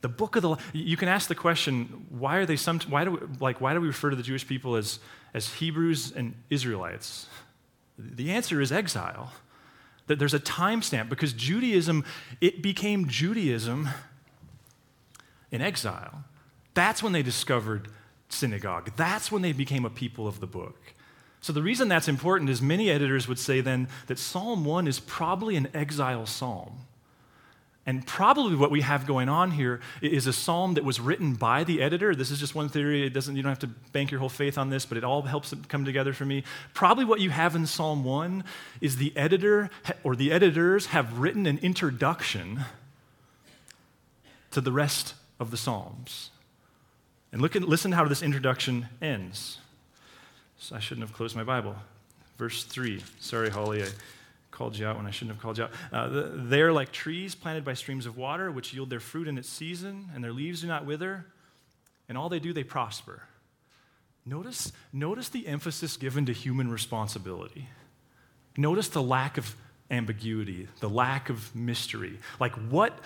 The 0.02 0.10
book 0.10 0.36
of 0.36 0.42
the 0.42 0.50
law. 0.50 0.58
you 0.74 0.98
can 0.98 1.08
ask 1.08 1.28
the 1.28 1.36
question, 1.36 2.06
why 2.10 2.38
are 2.38 2.46
they 2.46 2.56
some 2.56 2.80
why 2.82 3.06
do 3.06 3.12
we, 3.12 3.20
like 3.40 3.62
why 3.62 3.74
do 3.74 3.82
we 3.82 3.88
refer 3.88 4.10
to 4.10 4.16
the 4.16 4.24
Jewish 4.24 4.48
people 4.48 4.76
as 4.76 5.00
as 5.34 5.54
Hebrews 5.56 6.12
and 6.12 6.36
Israelites? 6.50 7.28
The 7.98 8.32
answer 8.32 8.62
is 8.62 8.72
exile. 8.72 9.32
That 10.08 10.18
there's 10.18 10.34
a 10.34 10.40
timestamp 10.40 11.10
because 11.10 11.34
Judaism 11.34 12.04
it 12.42 12.62
became 12.62 13.08
Judaism 13.08 13.90
in 15.52 15.62
exile. 15.62 16.24
That's 16.74 17.04
when 17.04 17.14
they 17.14 17.22
discovered 17.24 17.90
synagogue. 18.30 18.92
That's 18.96 19.32
when 19.32 19.42
they 19.42 19.52
became 19.52 19.86
a 19.86 19.90
people 19.90 20.28
of 20.28 20.40
the 20.40 20.48
book. 20.48 20.94
So 21.42 21.54
the 21.54 21.62
reason 21.62 21.88
that's 21.88 22.08
important 22.08 22.50
is 22.50 22.62
many 22.62 22.90
editors 22.90 23.28
would 23.28 23.40
say 23.40 23.62
then 23.62 23.88
that 24.08 24.20
Psalm 24.20 24.64
1 24.64 24.88
is 24.88 25.00
probably 25.00 25.56
an 25.56 25.68
exile 25.74 26.26
psalm. 26.26 26.86
And 27.86 28.06
probably 28.06 28.56
what 28.56 28.70
we 28.70 28.82
have 28.82 29.08
going 29.08 29.28
on 29.28 29.52
here 29.52 29.80
is 30.02 30.28
a 30.28 30.34
psalm 30.34 30.76
that 30.76 30.84
was 30.84 31.00
written 31.00 31.34
by 31.34 31.64
the 31.64 31.82
editor. 31.82 32.14
This 32.14 32.30
is 32.30 32.40
just 32.40 32.54
one 32.54 32.70
theory. 32.70 33.08
It 33.08 33.10
doesn't, 33.10 33.36
you 33.36 33.42
don't 33.42 33.50
have 33.50 33.60
to 33.60 33.68
bank 33.92 34.12
your 34.12 34.20
whole 34.20 34.30
faith 34.30 34.58
on 34.58 34.70
this, 34.70 34.86
but 34.86 35.00
it 35.00 35.04
all 35.04 35.24
helps 35.24 35.52
it 35.52 35.68
come 35.68 35.84
together 35.84 36.14
for 36.14 36.26
me. 36.26 36.44
Probably 36.76 37.06
what 37.06 37.20
you 37.20 37.32
have 37.32 37.56
in 37.56 37.66
Psalm 37.66 38.04
1 38.04 38.44
is 38.82 38.98
the 38.98 39.16
editor 39.18 39.72
or 40.04 40.16
the 40.16 40.32
editors 40.32 40.88
have 40.88 41.18
written 41.18 41.48
an 41.48 41.58
introduction 41.64 42.66
to 44.52 44.62
the 44.62 44.72
rest 44.72 45.16
of 45.40 45.50
the 45.50 45.58
Psalms. 45.58 46.30
And 47.32 47.42
look 47.42 47.56
and 47.56 47.66
listen 47.66 47.94
how 47.94 48.06
this 48.08 48.22
introduction 48.22 48.90
ends. 49.02 49.58
So 50.60 50.76
I 50.76 50.80
shouldn't 50.80 51.08
have 51.08 51.16
closed 51.16 51.36
my 51.36 51.44
Bible. 51.44 51.76
Verse 52.38 52.64
3. 52.64 53.02
Sorry, 53.20 53.50
Holly. 53.50 53.84
I, 53.84 53.88
called 54.52 54.78
you 54.78 54.86
out 54.86 54.98
when 54.98 55.06
I 55.06 55.12
shouldn't 55.12 55.36
have 55.36 55.42
called 55.42 55.58
you 55.58 55.64
out. 55.64 55.72
Uh, 55.92 56.30
they 56.36 56.62
are 56.62 56.72
like 56.72 56.92
trees 56.92 57.36
planted 57.36 57.64
by 57.64 57.74
streams 57.74 58.06
of 58.06 58.18
water, 58.18 58.52
which 58.52 58.74
yield 58.74 58.90
their 58.90 59.00
fruit 59.00 59.28
in 59.28 59.38
its 59.38 59.50
season, 59.50 60.10
and 60.14 60.24
their 60.24 60.34
leaves 60.34 60.62
do 60.62 60.68
not 60.68 60.86
wither, 60.86 61.26
and 62.10 62.18
all 62.18 62.30
they 62.30 62.40
do, 62.40 62.54
they 62.54 62.64
prosper. 62.64 63.24
Notice, 64.26 64.72
notice 64.94 65.30
the 65.30 65.48
emphasis 65.48 65.98
given 65.98 66.26
to 66.28 66.34
human 66.34 66.70
responsibility. 66.70 67.70
Notice 68.56 68.90
the 68.90 69.02
lack 69.02 69.38
of 69.38 69.56
ambiguity, 69.90 70.68
the 70.80 70.90
lack 70.90 71.30
of 71.30 71.56
mystery. 71.56 72.20
Like 72.40 72.54
what, 72.70 73.00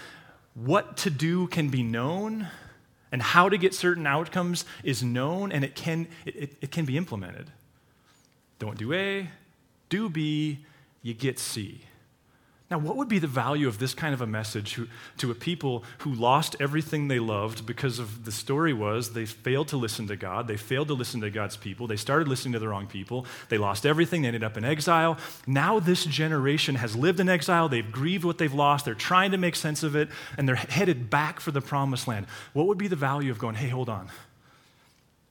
what 0.55 0.97
to 0.97 1.09
do 1.09 1.47
can 1.47 1.69
be 1.69 1.83
known, 1.83 2.47
and 3.11 3.21
how 3.21 3.47
to 3.47 3.57
get 3.57 3.73
certain 3.73 4.05
outcomes 4.05 4.65
is 4.83 5.03
known, 5.03 5.51
and 5.51 5.63
it 5.63 5.75
can, 5.75 6.07
it, 6.25 6.57
it 6.59 6.71
can 6.71 6.83
be 6.83 6.97
implemented. 6.97 7.49
Don't 8.59 8.77
do 8.77 8.91
A, 8.93 9.29
do 9.89 10.09
B, 10.09 10.65
you 11.05 11.13
get 11.13 11.37
C. 11.37 11.81
Now, 12.71 12.79
what 12.79 12.95
would 12.95 13.07
be 13.07 13.19
the 13.19 13.27
value 13.27 13.67
of 13.67 13.77
this 13.77 13.93
kind 13.93 14.15
of 14.15 14.21
a 14.21 14.25
message 14.25 14.79
to 15.17 15.29
a 15.29 15.35
people 15.35 15.83
who 15.99 16.11
lost 16.15 16.55
everything 16.59 17.09
they 17.09 17.19
loved 17.19 17.67
because 17.67 17.99
of 17.99 18.25
the 18.25 18.31
story 18.31 18.73
was 18.73 19.13
they 19.13 19.27
failed 19.27 19.67
to 19.67 19.77
listen 19.77 20.07
to 20.07 20.15
God, 20.15 20.47
they 20.47 20.57
failed 20.57 20.87
to 20.87 20.95
listen 20.95 21.21
to 21.21 21.29
God's 21.29 21.57
people, 21.57 21.85
they 21.85 21.95
started 21.95 22.27
listening 22.27 22.53
to 22.53 22.59
the 22.59 22.67
wrong 22.67 22.87
people, 22.87 23.27
they 23.49 23.59
lost 23.59 23.85
everything, 23.85 24.23
they 24.23 24.29
ended 24.29 24.43
up 24.43 24.57
in 24.57 24.65
exile. 24.65 25.19
Now, 25.45 25.79
this 25.79 26.05
generation 26.05 26.73
has 26.73 26.95
lived 26.95 27.19
in 27.19 27.29
exile, 27.29 27.69
they've 27.69 27.91
grieved 27.91 28.23
what 28.23 28.39
they've 28.39 28.51
lost, 28.51 28.85
they're 28.85 28.95
trying 28.95 29.29
to 29.29 29.37
make 29.37 29.55
sense 29.55 29.83
of 29.83 29.95
it, 29.95 30.09
and 30.39 30.49
they're 30.49 30.55
headed 30.55 31.11
back 31.11 31.39
for 31.39 31.51
the 31.51 31.61
promised 31.61 32.07
land. 32.07 32.25
What 32.53 32.65
would 32.65 32.79
be 32.79 32.87
the 32.87 32.95
value 32.95 33.29
of 33.29 33.37
going, 33.37 33.53
hey, 33.53 33.67
hold 33.67 33.89
on? 33.89 34.09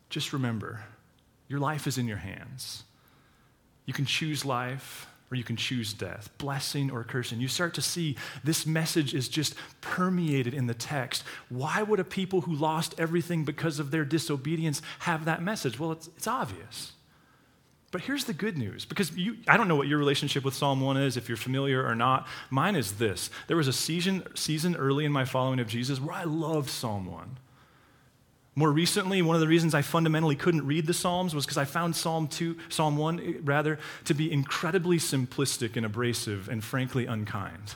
Just 0.09 0.33
remember, 0.33 0.85
your 1.49 1.59
life 1.59 1.89
is 1.89 1.99
in 1.99 2.07
your 2.07 2.19
hands. 2.19 2.85
You 3.87 3.93
can 3.93 4.07
choose 4.07 4.45
life 4.45 5.09
or 5.31 5.37
you 5.37 5.45
can 5.45 5.57
choose 5.57 5.93
death, 5.93 6.31
blessing 6.39 6.91
or 6.91 7.03
cursing. 7.03 7.41
You 7.41 7.49
start 7.49 7.75
to 7.75 7.83
see 7.83 8.17
this 8.43 8.67
message 8.67 9.15
is 9.15 9.29
just 9.29 9.55
permeated 9.81 10.55
in 10.55 10.67
the 10.67 10.75
text. 10.75 11.25
Why 11.49 11.83
would 11.83 11.99
a 11.99 12.05
people 12.05 12.43
who 12.43 12.55
lost 12.55 12.95
everything 12.99 13.45
because 13.45 13.79
of 13.79 13.91
their 13.91 14.05
disobedience 14.05 14.83
have 15.01 15.25
that 15.25 15.43
message? 15.43 15.79
Well, 15.79 15.93
it's, 15.93 16.09
it's 16.17 16.27
obvious. 16.27 16.93
But 17.91 18.03
here's 18.03 18.25
the 18.25 18.33
good 18.33 18.59
news 18.59 18.85
because 18.85 19.17
you, 19.17 19.37
I 19.47 19.57
don't 19.57 19.69
know 19.69 19.77
what 19.77 19.87
your 19.87 19.99
relationship 19.99 20.45
with 20.45 20.55
Psalm 20.55 20.81
1 20.81 20.97
is, 20.97 21.17
if 21.17 21.29
you're 21.29 21.37
familiar 21.37 21.87
or 21.87 21.95
not. 21.95 22.27
Mine 22.51 22.75
is 22.75 22.95
this. 22.95 23.31
There 23.47 23.57
was 23.57 23.69
a 23.69 23.73
season, 23.73 24.25
season 24.35 24.75
early 24.75 25.05
in 25.05 25.13
my 25.13 25.25
following 25.25 25.61
of 25.61 25.69
Jesus 25.69 26.01
where 26.01 26.15
I 26.15 26.25
loved 26.25 26.71
Psalm 26.71 27.07
1. 27.07 27.39
More 28.57 28.71
recently, 28.71 29.21
one 29.21 29.35
of 29.35 29.41
the 29.41 29.49
reasons 29.49 29.75
I 29.75 29.83
fundamentally 29.83 30.37
couldn't 30.37 30.67
read 30.67 30.87
the 30.87 30.95
Psalms 30.95 31.35
was 31.35 31.45
because 31.45 31.59
I 31.59 31.65
found 31.65 31.97
Psalm 31.97 32.29
2, 32.29 32.57
Psalm 32.69 32.97
1 32.97 33.21
eh, 33.21 33.33
rather, 33.43 33.81
to 34.05 34.15
be 34.15 34.31
incredibly 34.31 34.99
simplistic 34.99 35.77
and 35.77 35.85
abrasive 35.85 36.49
and 36.49 36.63
frankly 36.63 37.07
unkind. 37.07 37.75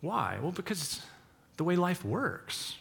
Why? 0.00 0.38
Well, 0.40 0.52
because 0.52 1.00
the 1.56 1.64
way 1.64 1.76
life 1.76 2.04
works. 2.04 2.76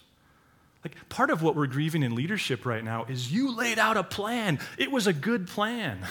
Like 0.84 1.10
part 1.10 1.32
of 1.32 1.42
what 1.42 1.56
we're 1.56 1.68
grieving 1.68 2.04
in 2.04 2.16
leadership 2.16 2.66
right 2.66 2.84
now 2.84 3.06
is 3.06 3.32
you 3.32 3.54
laid 3.56 3.80
out 3.80 3.98
a 3.98 4.04
plan. 4.04 4.60
It 4.78 4.92
was 4.92 5.08
a 5.08 5.14
good 5.14 5.48
plan. 5.48 6.06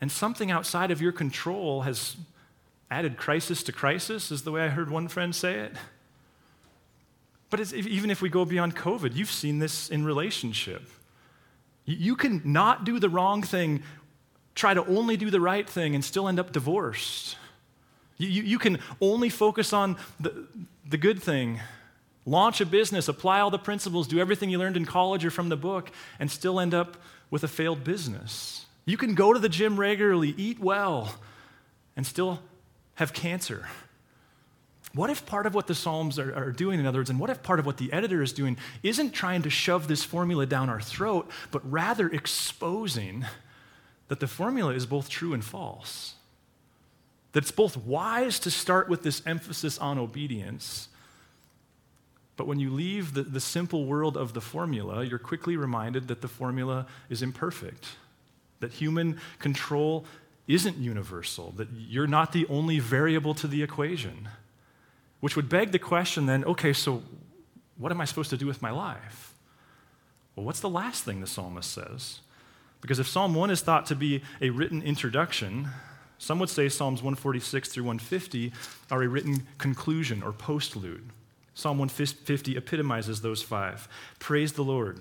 And 0.00 0.10
something 0.12 0.50
outside 0.50 0.90
of 0.90 1.02
your 1.02 1.12
control 1.12 1.82
has 1.82 2.16
added 2.90 3.16
crisis 3.16 3.62
to 3.64 3.72
crisis, 3.72 4.30
is 4.30 4.42
the 4.42 4.52
way 4.52 4.62
I 4.62 4.68
heard 4.68 4.90
one 4.90 5.08
friend 5.08 5.34
say 5.34 5.56
it. 5.56 5.72
But 7.50 7.72
even 7.72 8.10
if 8.10 8.20
we 8.20 8.28
go 8.28 8.44
beyond 8.44 8.76
COVID, 8.76 9.16
you've 9.16 9.30
seen 9.30 9.58
this 9.58 9.88
in 9.88 10.04
relationship. 10.04 10.82
You 11.84 12.16
can 12.16 12.42
not 12.44 12.84
do 12.84 12.98
the 12.98 13.08
wrong 13.08 13.42
thing, 13.42 13.82
try 14.54 14.74
to 14.74 14.84
only 14.86 15.16
do 15.16 15.30
the 15.30 15.40
right 15.40 15.68
thing, 15.68 15.94
and 15.94 16.04
still 16.04 16.28
end 16.28 16.38
up 16.38 16.52
divorced. 16.52 17.36
You, 18.18 18.42
you 18.42 18.58
can 18.58 18.80
only 19.00 19.30
focus 19.30 19.72
on 19.72 19.96
the, 20.20 20.46
the 20.86 20.98
good 20.98 21.22
thing, 21.22 21.60
launch 22.26 22.60
a 22.60 22.66
business, 22.66 23.08
apply 23.08 23.40
all 23.40 23.50
the 23.50 23.58
principles, 23.58 24.06
do 24.06 24.18
everything 24.18 24.50
you 24.50 24.58
learned 24.58 24.76
in 24.76 24.84
college 24.84 25.24
or 25.24 25.30
from 25.30 25.48
the 25.48 25.56
book, 25.56 25.90
and 26.18 26.30
still 26.30 26.60
end 26.60 26.74
up 26.74 26.98
with 27.30 27.44
a 27.44 27.48
failed 27.48 27.84
business. 27.84 28.66
You 28.84 28.96
can 28.96 29.14
go 29.14 29.32
to 29.32 29.38
the 29.38 29.48
gym 29.48 29.78
regularly, 29.78 30.34
eat 30.36 30.58
well, 30.58 31.14
and 31.96 32.06
still 32.06 32.40
have 32.94 33.12
cancer. 33.12 33.66
What 34.98 35.10
if 35.10 35.24
part 35.26 35.46
of 35.46 35.54
what 35.54 35.68
the 35.68 35.76
Psalms 35.76 36.18
are, 36.18 36.34
are, 36.34 36.50
doing, 36.50 36.80
in 36.80 36.84
other 36.84 36.98
words, 36.98 37.08
and 37.08 37.20
what 37.20 37.30
if 37.30 37.40
part 37.40 37.60
of 37.60 37.66
what 37.66 37.76
the 37.76 37.92
editor 37.92 38.20
is 38.20 38.32
doing 38.32 38.56
isn't 38.82 39.12
trying 39.12 39.42
to 39.42 39.48
shove 39.48 39.86
this 39.86 40.02
formula 40.02 40.44
down 40.44 40.68
our 40.68 40.80
throat, 40.80 41.30
but 41.52 41.62
rather 41.70 42.08
exposing 42.08 43.24
that 44.08 44.18
the 44.18 44.26
formula 44.26 44.74
is 44.74 44.86
both 44.86 45.08
true 45.08 45.34
and 45.34 45.44
false? 45.44 46.14
That 47.30 47.44
it's 47.44 47.52
both 47.52 47.76
wise 47.76 48.40
to 48.40 48.50
start 48.50 48.88
with 48.88 49.04
this 49.04 49.22
emphasis 49.24 49.78
on 49.78 49.98
obedience, 50.00 50.88
but 52.36 52.48
when 52.48 52.58
you 52.58 52.68
leave 52.68 53.14
the, 53.14 53.22
the 53.22 53.38
simple 53.38 53.84
world 53.84 54.16
of 54.16 54.32
the 54.32 54.40
formula, 54.40 55.04
you're 55.04 55.20
quickly 55.20 55.56
reminded 55.56 56.08
that 56.08 56.22
the 56.22 56.28
formula 56.28 56.88
is 57.08 57.22
imperfect, 57.22 57.86
that 58.58 58.72
human 58.72 59.20
control 59.38 60.04
isn't 60.48 60.76
universal, 60.76 61.52
that 61.52 61.68
you're 61.72 62.08
not 62.08 62.32
the 62.32 62.48
only 62.48 62.80
variable 62.80 63.34
to 63.34 63.46
the 63.46 63.62
equation. 63.62 64.26
Which 65.20 65.36
would 65.36 65.48
beg 65.48 65.72
the 65.72 65.78
question 65.78 66.26
then 66.26 66.44
okay, 66.44 66.72
so 66.72 67.02
what 67.76 67.92
am 67.92 68.00
I 68.00 68.04
supposed 68.04 68.30
to 68.30 68.36
do 68.36 68.46
with 68.46 68.62
my 68.62 68.70
life? 68.70 69.34
Well, 70.36 70.46
what's 70.46 70.60
the 70.60 70.68
last 70.68 71.04
thing 71.04 71.20
the 71.20 71.26
psalmist 71.26 71.70
says? 71.70 72.20
Because 72.80 73.00
if 73.00 73.08
Psalm 73.08 73.34
1 73.34 73.50
is 73.50 73.60
thought 73.60 73.86
to 73.86 73.96
be 73.96 74.22
a 74.40 74.50
written 74.50 74.82
introduction, 74.82 75.68
some 76.18 76.38
would 76.38 76.50
say 76.50 76.68
Psalms 76.68 77.00
146 77.00 77.68
through 77.68 77.84
150 77.84 78.52
are 78.90 79.02
a 79.02 79.08
written 79.08 79.46
conclusion 79.58 80.22
or 80.22 80.32
postlude. 80.32 81.10
Psalm 81.54 81.78
150 81.78 82.56
epitomizes 82.56 83.20
those 83.20 83.42
five. 83.42 83.88
Praise 84.20 84.52
the 84.52 84.62
Lord. 84.62 85.00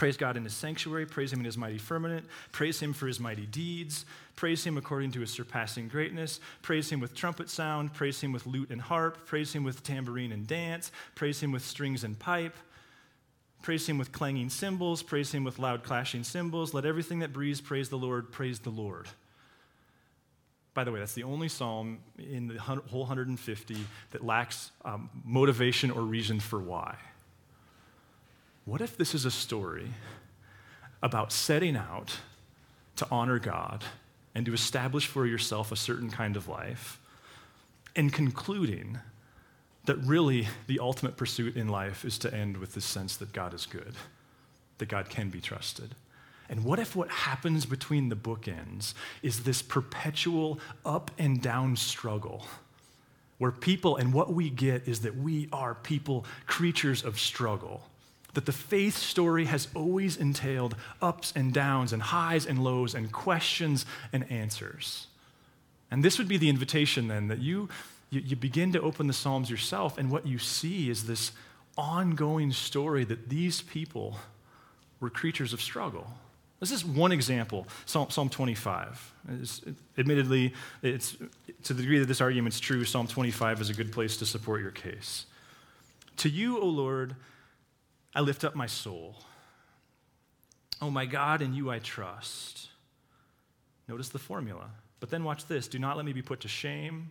Praise 0.00 0.16
God 0.16 0.38
in 0.38 0.44
his 0.44 0.54
sanctuary, 0.54 1.04
praise 1.04 1.30
him 1.30 1.40
in 1.40 1.44
his 1.44 1.58
mighty 1.58 1.76
firmament, 1.76 2.24
praise 2.52 2.80
him 2.80 2.94
for 2.94 3.06
his 3.06 3.20
mighty 3.20 3.44
deeds, 3.44 4.06
praise 4.34 4.64
him 4.64 4.78
according 4.78 5.12
to 5.12 5.20
his 5.20 5.30
surpassing 5.30 5.88
greatness, 5.88 6.40
praise 6.62 6.88
him 6.88 7.00
with 7.00 7.14
trumpet 7.14 7.50
sound, 7.50 7.92
praise 7.92 8.18
him 8.18 8.32
with 8.32 8.46
lute 8.46 8.70
and 8.70 8.80
harp, 8.80 9.26
praise 9.26 9.52
him 9.52 9.62
with 9.62 9.82
tambourine 9.82 10.32
and 10.32 10.46
dance, 10.46 10.90
praise 11.14 11.42
him 11.42 11.52
with 11.52 11.62
strings 11.62 12.02
and 12.02 12.18
pipe. 12.18 12.56
Praise 13.60 13.86
him 13.86 13.98
with 13.98 14.10
clanging 14.10 14.48
cymbals, 14.48 15.02
praise 15.02 15.32
him 15.32 15.44
with 15.44 15.58
loud 15.58 15.82
clashing 15.82 16.24
cymbals. 16.24 16.72
Let 16.72 16.86
everything 16.86 17.18
that 17.18 17.34
breathes 17.34 17.60
praise 17.60 17.90
the 17.90 17.98
Lord, 17.98 18.32
praise 18.32 18.58
the 18.58 18.70
Lord. 18.70 19.06
By 20.72 20.84
the 20.84 20.92
way, 20.92 21.00
that's 21.00 21.12
the 21.12 21.24
only 21.24 21.50
psalm 21.50 21.98
in 22.18 22.48
the 22.48 22.58
whole 22.58 23.00
150 23.00 23.76
that 24.12 24.24
lacks 24.24 24.70
um, 24.82 25.10
motivation 25.26 25.90
or 25.90 26.00
reason 26.00 26.40
for 26.40 26.58
why. 26.58 26.96
What 28.64 28.80
if 28.80 28.96
this 28.96 29.14
is 29.14 29.24
a 29.24 29.30
story 29.30 29.90
about 31.02 31.32
setting 31.32 31.76
out 31.76 32.18
to 32.96 33.06
honor 33.10 33.38
God 33.38 33.84
and 34.34 34.44
to 34.46 34.52
establish 34.52 35.06
for 35.06 35.26
yourself 35.26 35.72
a 35.72 35.76
certain 35.76 36.10
kind 36.10 36.36
of 36.36 36.48
life 36.48 37.00
and 37.96 38.12
concluding 38.12 38.98
that 39.86 39.96
really 39.96 40.46
the 40.66 40.78
ultimate 40.78 41.16
pursuit 41.16 41.56
in 41.56 41.68
life 41.68 42.04
is 42.04 42.18
to 42.18 42.32
end 42.32 42.58
with 42.58 42.74
the 42.74 42.80
sense 42.80 43.16
that 43.16 43.32
God 43.32 43.54
is 43.54 43.66
good, 43.66 43.94
that 44.78 44.88
God 44.88 45.08
can 45.08 45.30
be 45.30 45.40
trusted? 45.40 45.94
And 46.48 46.64
what 46.64 46.78
if 46.78 46.94
what 46.94 47.08
happens 47.08 47.64
between 47.64 48.08
the 48.08 48.16
bookends 48.16 48.92
is 49.22 49.44
this 49.44 49.62
perpetual 49.62 50.60
up 50.84 51.10
and 51.18 51.40
down 51.40 51.76
struggle? 51.76 52.46
Where 53.38 53.52
people, 53.52 53.96
and 53.96 54.12
what 54.12 54.34
we 54.34 54.50
get 54.50 54.86
is 54.86 55.00
that 55.00 55.16
we 55.16 55.48
are 55.52 55.74
people, 55.74 56.26
creatures 56.46 57.02
of 57.02 57.18
struggle 57.18 57.82
that 58.34 58.46
the 58.46 58.52
faith 58.52 58.96
story 58.96 59.46
has 59.46 59.68
always 59.74 60.16
entailed 60.16 60.76
ups 61.02 61.32
and 61.34 61.52
downs 61.52 61.92
and 61.92 62.02
highs 62.02 62.46
and 62.46 62.62
lows 62.62 62.94
and 62.94 63.12
questions 63.12 63.86
and 64.12 64.30
answers. 64.30 65.06
And 65.90 66.04
this 66.04 66.18
would 66.18 66.28
be 66.28 66.36
the 66.36 66.48
invitation 66.48 67.08
then 67.08 67.28
that 67.28 67.38
you, 67.38 67.68
you, 68.10 68.20
you, 68.20 68.36
begin 68.36 68.72
to 68.72 68.80
open 68.80 69.06
the 69.06 69.12
Psalms 69.12 69.50
yourself, 69.50 69.98
and 69.98 70.10
what 70.10 70.26
you 70.26 70.38
see 70.38 70.88
is 70.88 71.06
this 71.06 71.32
ongoing 71.76 72.52
story 72.52 73.04
that 73.04 73.28
these 73.28 73.62
people 73.62 74.16
were 75.00 75.10
creatures 75.10 75.52
of 75.52 75.60
struggle. 75.60 76.06
This 76.60 76.70
is 76.70 76.84
one 76.84 77.10
example, 77.10 77.66
Psalm, 77.86 78.10
Psalm 78.10 78.28
25. 78.28 79.14
It's, 79.40 79.62
admittedly, 79.96 80.52
it's, 80.82 81.16
to 81.64 81.72
the 81.72 81.82
degree 81.82 81.98
that 81.98 82.04
this 82.04 82.20
argument's 82.20 82.60
true, 82.60 82.84
Psalm 82.84 83.06
25 83.06 83.62
is 83.62 83.70
a 83.70 83.74
good 83.74 83.92
place 83.92 84.18
to 84.18 84.26
support 84.26 84.60
your 84.60 84.70
case. 84.70 85.24
To 86.18 86.28
you, 86.28 86.60
O 86.60 86.66
Lord, 86.66 87.16
I 88.14 88.20
lift 88.20 88.44
up 88.44 88.54
my 88.54 88.66
soul. 88.66 89.16
Oh, 90.82 90.90
my 90.90 91.06
God, 91.06 91.42
in 91.42 91.54
you 91.54 91.70
I 91.70 91.78
trust. 91.78 92.68
Notice 93.86 94.08
the 94.08 94.18
formula. 94.18 94.70
But 95.00 95.10
then 95.10 95.24
watch 95.24 95.46
this 95.46 95.68
do 95.68 95.78
not 95.78 95.96
let 95.96 96.04
me 96.06 96.12
be 96.12 96.22
put 96.22 96.40
to 96.40 96.48
shame. 96.48 97.10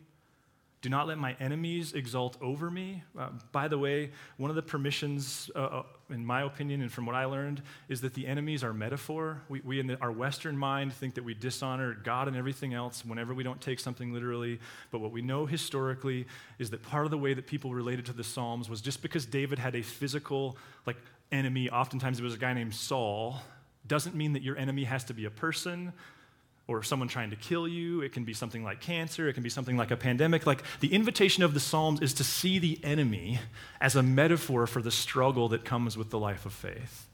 Do 0.82 0.88
not 0.88 1.08
let 1.08 1.18
my 1.18 1.36
enemies 1.42 1.92
exult 1.92 2.38
over 2.42 2.72
me. 2.72 3.04
Uh, 3.18 3.30
by 3.52 3.68
the 3.68 3.78
way, 3.78 4.12
one 4.38 4.50
of 4.50 4.56
the 4.56 4.62
permissions, 4.62 5.52
uh, 5.54 5.60
uh, 5.60 5.84
in 6.10 6.26
my 6.26 6.44
opinion, 6.44 6.82
and 6.82 6.90
from 6.90 7.06
what 7.06 7.18
I 7.18 7.26
learned, 7.26 7.62
is 7.90 8.00
that 8.02 8.14
the 8.14 8.26
enemies 8.26 8.64
are 8.64 8.74
metaphor. 8.74 9.42
We, 9.50 9.60
we 9.60 9.82
in 9.82 9.88
the, 9.88 10.00
our 10.00 10.12
Western 10.12 10.58
mind, 10.58 10.94
think 10.94 11.16
that 11.16 11.24
we 11.26 11.34
dishonor 11.34 11.96
God 11.96 12.30
and 12.30 12.38
everything 12.38 12.74
else 12.74 13.04
whenever 13.04 13.34
we 13.34 13.44
don't 13.44 13.60
take 13.60 13.82
something 13.82 14.14
literally. 14.14 14.60
But 14.90 15.00
what 15.00 15.12
we 15.12 15.22
know 15.22 15.46
historically 15.46 16.28
is 16.60 16.70
that 16.70 16.82
part 16.82 17.04
of 17.04 17.12
the 17.12 17.18
way 17.18 17.34
that 17.34 17.46
people 17.46 17.74
related 17.74 18.06
to 18.06 18.14
the 18.14 18.24
Psalms 18.24 18.70
was 18.70 18.80
just 18.80 19.02
because 19.02 19.26
David 19.26 19.60
had 19.60 19.76
a 19.76 19.82
physical, 19.82 20.58
like, 20.86 20.98
enemy, 21.32 21.70
oftentimes 21.70 22.20
it 22.20 22.24
was 22.24 22.36
a 22.36 22.40
guy 22.40 22.54
named 22.54 22.74
Saul, 22.74 23.42
doesn't 23.86 24.16
mean 24.16 24.34
that 24.34 24.44
your 24.44 24.58
enemy 24.58 24.86
has 24.86 25.04
to 25.06 25.14
be 25.14 25.26
a 25.26 25.32
person 25.32 25.92
or 26.70 26.84
someone 26.84 27.08
trying 27.08 27.32
to 27.32 27.36
kill 27.36 27.68
you. 27.68 28.02
It 28.02 28.14
can 28.14 28.24
be 28.24 28.34
something 28.34 28.64
like 28.64 28.80
cancer. 28.80 29.28
It 29.28 29.34
can 29.34 29.42
be 29.42 29.50
something 29.50 29.76
like 29.76 29.90
a 29.90 29.98
pandemic. 29.98 30.46
Like 30.46 30.64
the 30.82 30.94
invitation 30.94 31.42
of 31.42 31.56
the 31.56 31.60
Psalms 31.60 32.00
is 32.00 32.14
to 32.14 32.24
see 32.24 32.60
the 32.60 32.80
enemy 32.84 33.40
as 33.82 33.96
a 33.96 34.04
metaphor 34.04 34.68
for 34.68 34.80
the 34.80 34.92
struggle 34.92 35.50
that 35.50 35.66
comes 35.66 35.98
with 35.98 36.12
the 36.12 36.20
life 36.20 36.46
of 36.46 36.54
faith, 36.54 37.08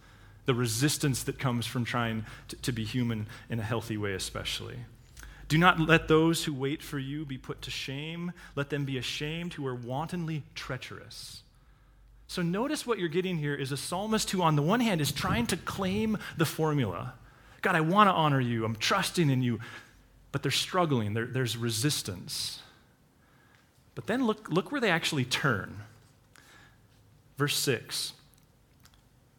the 0.46 0.54
resistance 0.54 1.24
that 1.24 1.40
comes 1.40 1.66
from 1.66 1.86
trying 1.86 2.26
to, 2.50 2.58
to 2.58 2.74
be 2.74 2.84
human 2.84 3.28
in 3.50 3.60
a 3.62 3.64
healthy 3.64 3.96
way, 3.96 4.14
especially. 4.14 4.76
Do 5.48 5.58
not 5.58 5.80
let 5.80 6.10
those 6.10 6.44
who 6.44 6.54
wait 6.54 6.82
for 6.82 7.00
you 7.00 7.26
be 7.26 7.38
put 7.38 7.62
to 7.62 7.72
shame. 7.72 8.34
Let 8.56 8.70
them 8.70 8.84
be 8.84 8.98
ashamed 8.98 9.54
who 9.54 9.66
are 9.68 9.76
wantonly 9.76 10.44
treacherous. 10.54 11.44
So 12.28 12.42
notice 12.42 12.86
what 12.86 13.00
you're 13.00 13.08
getting 13.08 13.38
here 13.38 13.56
is 13.56 13.72
a 13.72 13.78
psalmist 13.78 14.32
who, 14.32 14.42
on 14.42 14.58
the 14.58 14.64
one 14.64 14.82
hand, 14.82 15.00
is 15.00 15.14
trying 15.14 15.46
to 15.48 15.58
claim 15.58 16.18
the 16.36 16.46
formula 16.46 17.14
God, 17.66 17.76
I 17.76 17.82
want 17.82 18.10
to 18.10 18.14
honor 18.14 18.40
you. 18.40 18.64
I'm 18.64 18.76
trusting 18.76 19.28
in 19.28 19.42
you. 19.42 19.60
But 20.32 20.44
they're 20.44 20.52
struggling, 20.52 21.16
there, 21.16 21.26
there's 21.26 21.58
resistance. 21.58 22.62
But 23.96 24.06
then 24.06 24.28
look, 24.28 24.50
look 24.52 24.72
where 24.72 24.80
they 24.80 24.92
actually 24.92 25.26
turn. 25.26 25.80
Verse 27.38 27.58
6 27.58 28.14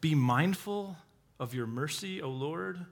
Be 0.00 0.16
mindful 0.16 0.96
of 1.38 1.54
your 1.54 1.68
mercy, 1.68 2.20
O 2.20 2.28
Lord, 2.28 2.84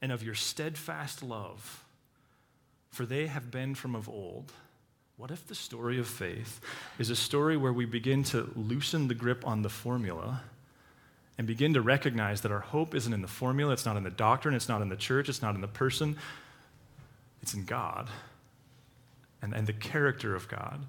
and 0.00 0.10
of 0.10 0.22
your 0.22 0.34
steadfast 0.34 1.22
love, 1.22 1.84
for 2.88 3.04
they 3.04 3.26
have 3.26 3.50
been 3.50 3.74
from 3.74 3.94
of 3.94 4.08
old. 4.08 4.50
What 5.18 5.30
if 5.30 5.46
the 5.46 5.54
story 5.54 5.98
of 5.98 6.08
faith 6.08 6.58
is 6.98 7.10
a 7.10 7.16
story 7.16 7.58
where 7.58 7.74
we 7.74 7.84
begin 7.84 8.22
to 8.24 8.50
loosen 8.56 9.08
the 9.08 9.14
grip 9.14 9.46
on 9.46 9.60
the 9.60 9.68
formula? 9.68 10.42
And 11.38 11.46
begin 11.46 11.74
to 11.74 11.80
recognize 11.80 12.40
that 12.42 12.52
our 12.52 12.60
hope 12.60 12.94
isn't 12.94 13.12
in 13.12 13.22
the 13.22 13.28
formula, 13.28 13.72
it's 13.72 13.86
not 13.86 13.96
in 13.96 14.02
the 14.02 14.10
doctrine, 14.10 14.54
it's 14.54 14.68
not 14.68 14.82
in 14.82 14.88
the 14.88 14.96
church, 14.96 15.28
it's 15.28 15.40
not 15.40 15.54
in 15.54 15.60
the 15.60 15.68
person, 15.68 16.16
it's 17.40 17.54
in 17.54 17.64
God 17.64 18.08
and, 19.40 19.54
and 19.54 19.66
the 19.66 19.72
character 19.72 20.34
of 20.34 20.48
God. 20.48 20.80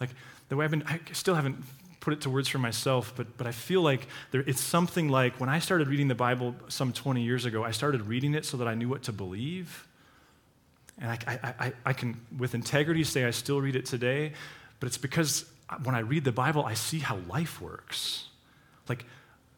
Like 0.00 0.10
the 0.48 0.56
way 0.56 0.64
I've 0.64 0.70
been, 0.70 0.84
I 0.86 1.00
still 1.12 1.34
haven't 1.34 1.56
put 2.00 2.12
it 2.12 2.20
to 2.20 2.30
words 2.30 2.48
for 2.48 2.58
myself, 2.58 3.12
but, 3.16 3.36
but 3.36 3.46
I 3.46 3.52
feel 3.52 3.82
like 3.82 4.06
there, 4.30 4.42
it's 4.46 4.60
something 4.60 5.08
like 5.08 5.40
when 5.40 5.48
I 5.48 5.58
started 5.58 5.88
reading 5.88 6.08
the 6.08 6.14
Bible 6.14 6.54
some 6.68 6.92
20 6.92 7.22
years 7.22 7.44
ago, 7.46 7.64
I 7.64 7.72
started 7.72 8.06
reading 8.06 8.34
it 8.34 8.44
so 8.44 8.58
that 8.58 8.68
I 8.68 8.74
knew 8.74 8.88
what 8.88 9.04
to 9.04 9.12
believe. 9.12 9.88
And 11.00 11.10
I, 11.10 11.18
I, 11.26 11.54
I, 11.66 11.72
I 11.86 11.92
can, 11.92 12.20
with 12.38 12.54
integrity, 12.54 13.04
say 13.04 13.24
I 13.24 13.30
still 13.30 13.60
read 13.60 13.76
it 13.76 13.86
today, 13.86 14.32
but 14.80 14.86
it's 14.86 14.98
because 14.98 15.46
when 15.82 15.94
I 15.94 16.00
read 16.00 16.24
the 16.24 16.32
Bible, 16.32 16.64
I 16.64 16.74
see 16.74 17.00
how 17.00 17.16
life 17.28 17.60
works. 17.60 18.28
Like, 18.88 19.04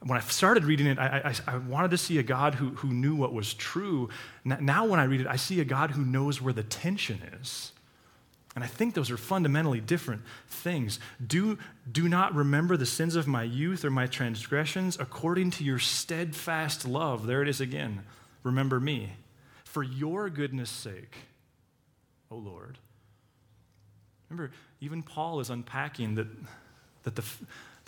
when 0.02 0.16
I 0.16 0.20
started 0.20 0.64
reading 0.64 0.87
it, 0.87 0.98
I, 0.98 1.34
I, 1.46 1.54
I, 1.54 1.58
wanted 1.58 1.90
to 1.90 1.98
see 1.98 2.18
a 2.18 2.22
God 2.22 2.54
who, 2.54 2.70
who 2.70 2.88
knew 2.88 3.16
what 3.16 3.32
was 3.32 3.52
true. 3.52 4.08
Now, 4.44 4.87
when 4.87 5.00
I 5.00 5.04
read 5.04 5.20
it, 5.20 5.26
I 5.26 5.37
see 5.37 5.61
a 5.61 5.64
God 5.64 5.90
who 5.90 6.04
knows 6.04 6.40
where 6.40 6.52
the 6.52 6.62
tension 6.62 7.20
is. 7.40 7.72
And 8.54 8.64
I 8.64 8.66
think 8.66 8.94
those 8.94 9.11
are 9.11 9.16
fundamentally 9.16 9.80
different 9.80 10.22
things. 10.48 10.98
Do, 11.24 11.58
do 11.90 12.08
not 12.08 12.34
remember 12.34 12.76
the 12.76 12.87
sins 12.87 13.16
of 13.16 13.26
my 13.26 13.42
youth 13.42 13.84
or 13.84 13.90
my 13.90 14.06
transgressions 14.06 14.96
according 14.98 15.50
to 15.52 15.64
your 15.64 15.78
steadfast 15.78 16.87
love. 16.87 17.26
There 17.26 17.42
it 17.42 17.48
is 17.48 17.61
again. 17.61 18.02
Remember 18.42 18.80
me. 18.80 19.12
For 19.64 19.82
your 19.82 20.30
goodness' 20.30 20.70
sake, 20.70 21.14
O 22.30 22.37
Lord. 22.37 22.78
Remember, 24.28 24.52
even 24.80 25.02
Paul 25.02 25.40
is 25.40 25.50
unpacking 25.50 26.14
that, 26.16 26.28
that 27.02 27.16
the 27.16 27.24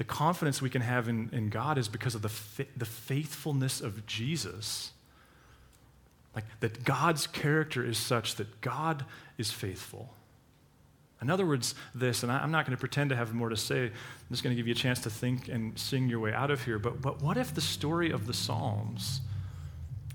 the 0.00 0.04
confidence 0.04 0.62
we 0.62 0.70
can 0.70 0.80
have 0.80 1.08
in, 1.08 1.28
in 1.30 1.50
God 1.50 1.76
is 1.76 1.86
because 1.86 2.14
of 2.14 2.22
the, 2.22 2.66
the 2.74 2.86
faithfulness 2.86 3.82
of 3.82 4.06
Jesus. 4.06 4.92
Like 6.34 6.46
that 6.60 6.84
God's 6.84 7.26
character 7.26 7.84
is 7.84 7.98
such 7.98 8.36
that 8.36 8.62
God 8.62 9.04
is 9.36 9.50
faithful. 9.50 10.14
In 11.20 11.28
other 11.28 11.44
words, 11.44 11.74
this, 11.94 12.22
and 12.22 12.32
I, 12.32 12.38
I'm 12.38 12.50
not 12.50 12.64
going 12.64 12.74
to 12.74 12.80
pretend 12.80 13.10
to 13.10 13.16
have 13.16 13.34
more 13.34 13.50
to 13.50 13.58
say, 13.58 13.88
I'm 13.88 13.92
just 14.30 14.42
going 14.42 14.56
to 14.56 14.58
give 14.58 14.66
you 14.66 14.72
a 14.72 14.74
chance 14.74 15.00
to 15.00 15.10
think 15.10 15.48
and 15.48 15.78
sing 15.78 16.08
your 16.08 16.20
way 16.20 16.32
out 16.32 16.50
of 16.50 16.64
here. 16.64 16.78
But, 16.78 17.02
but 17.02 17.20
what 17.20 17.36
if 17.36 17.52
the 17.54 17.60
story 17.60 18.10
of 18.10 18.26
the 18.26 18.32
Psalms 18.32 19.20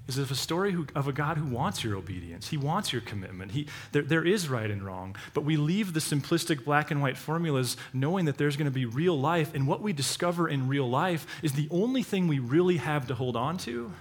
is 0.07 0.17
of 0.17 0.29
a 0.29 0.35
story 0.35 0.71
who, 0.71 0.85
of 0.93 1.07
a 1.07 1.13
God 1.13 1.37
who 1.37 1.47
wants 1.47 1.83
your 1.83 1.95
obedience. 1.95 2.49
He 2.49 2.57
wants 2.57 2.93
your 2.93 3.01
commitment. 3.01 3.51
He, 3.51 3.67
there, 3.91 4.03
there 4.03 4.23
is 4.23 4.47
right 4.47 4.69
and 4.69 4.83
wrong. 4.83 5.15
But 5.33 5.45
we 5.45 5.57
leave 5.57 5.93
the 5.93 5.99
simplistic 5.99 6.63
black 6.63 6.91
and 6.91 7.01
white 7.01 7.17
formulas 7.17 7.75
knowing 7.93 8.25
that 8.25 8.37
there's 8.37 8.55
going 8.55 8.65
to 8.65 8.71
be 8.71 8.85
real 8.85 9.19
life. 9.19 9.53
And 9.55 9.67
what 9.67 9.81
we 9.81 9.93
discover 9.93 10.47
in 10.47 10.67
real 10.67 10.87
life 10.87 11.25
is 11.41 11.53
the 11.53 11.67
only 11.71 12.03
thing 12.03 12.27
we 12.27 12.39
really 12.39 12.77
have 12.77 13.07
to 13.07 13.15
hold 13.15 13.35
on 13.35 13.57
to 13.59 13.91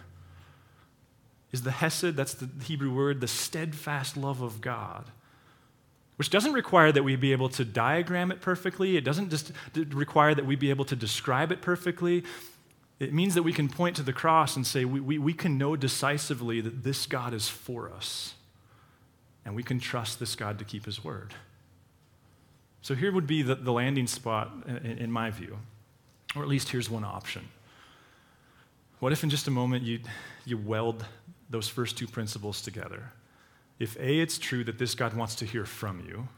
is 1.53 1.63
the 1.63 1.71
hesed, 1.71 2.17
that's 2.17 2.35
the 2.35 2.51
Hebrew 2.65 2.93
word, 2.93 3.21
the 3.21 3.29
steadfast 3.29 4.17
love 4.17 4.43
of 4.43 4.61
God. 4.61 5.05
Which 6.17 6.29
doesn't 6.29 6.53
require 6.53 6.93
that 6.93 7.03
we 7.03 7.17
be 7.17 7.33
able 7.33 7.49
to 7.51 7.65
diagram 7.65 8.31
it 8.31 8.41
perfectly. 8.41 8.97
It 8.97 9.05
doesn't 9.05 9.31
just 9.31 9.53
require 9.75 10.35
that 10.35 10.47
we 10.47 10.55
be 10.55 10.71
able 10.71 10.85
to 10.87 10.97
describe 10.97 11.51
it 11.51 11.63
perfectly. 11.63 12.25
It 13.01 13.13
means 13.13 13.35
that 13.35 13.43
we 13.43 13.53
can 13.53 13.69
point 13.69 13.97
to 13.97 14.03
the 14.03 14.13
cross 14.13 14.57
and 14.57 14.67
say, 14.67 14.85
we, 14.85 15.01
we, 15.01 15.19
we 15.19 15.33
can 15.33 15.59
know 15.59 15.77
decisively 15.77 16.61
that 16.61 16.85
this 16.85 17.07
God 17.07 17.35
is 17.35 17.49
for 17.49 17.91
us. 17.91 18.35
And 19.45 19.55
we 19.55 19.63
can 19.63 19.79
trust 19.79 20.21
this 20.21 20.37
God 20.37 20.59
to 20.59 20.65
keep 20.65 20.87
his 20.87 21.05
word. 21.05 21.35
So 22.83 22.95
here 22.95 23.13
would 23.13 23.27
be 23.27 23.43
the, 23.43 23.57
the 23.57 23.73
landing 23.73 24.07
spot, 24.07 24.53
in, 24.67 24.99
in 24.99 25.13
my 25.13 25.31
view. 25.31 25.59
Or 26.37 26.43
at 26.43 26.49
least 26.49 26.69
here's 26.71 26.89
one 26.89 27.05
option. 27.05 27.49
What 29.01 29.13
if 29.13 29.23
in 29.23 29.31
just 29.31 29.49
a 29.49 29.51
moment 29.51 29.83
you, 29.85 30.01
you 30.47 30.57
weld 30.57 31.05
those 31.51 31.69
first 31.69 31.99
two 31.99 32.07
principles 32.07 32.63
together? 32.63 33.13
If 33.79 33.97
A, 33.97 34.21
it's 34.21 34.39
true 34.39 34.65
that 34.65 34.79
this 34.79 34.95
God 34.95 35.15
wants 35.15 35.35
to 35.37 35.45
hear 35.45 35.65
from 35.65 36.05
you, 36.07 36.29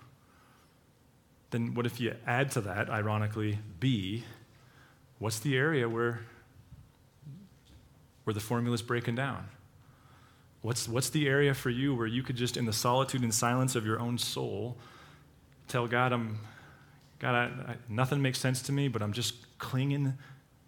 then 1.51 1.75
what 1.75 1.87
if 1.87 2.01
you 2.01 2.15
add 2.27 2.51
to 2.53 2.61
that, 2.63 2.91
ironically, 2.91 3.59
B, 3.79 4.25
what's 5.19 5.39
the 5.39 5.57
area 5.57 5.89
where, 5.89 6.21
where 8.27 8.35
the 8.35 8.41
formula's 8.41 8.83
breaking 8.83 9.15
down? 9.15 9.47
What's, 10.63 10.89
what's 10.89 11.11
the 11.11 11.29
area 11.29 11.55
for 11.55 11.71
you 11.71 11.95
where 11.95 12.09
you 12.09 12.25
could 12.25 12.35
just, 12.35 12.57
in 12.57 12.67
the 12.67 12.73
solitude 12.73 13.23
and 13.23 13.33
silence 13.33 13.77
of 13.77 13.87
your 13.87 14.01
own 14.01 14.19
soul, 14.19 14.77
tell 15.69 15.87
God, 15.87 16.13
I'm, 16.13 16.41
God, 17.21 17.35
I, 17.35 17.71
I, 17.71 17.77
nothing 17.89 18.21
makes 18.21 18.41
sense 18.41 18.61
to 18.63 18.73
me, 18.73 18.89
but 18.89 19.01
I'm 19.01 19.13
just 19.13 19.59
clinging 19.59 20.15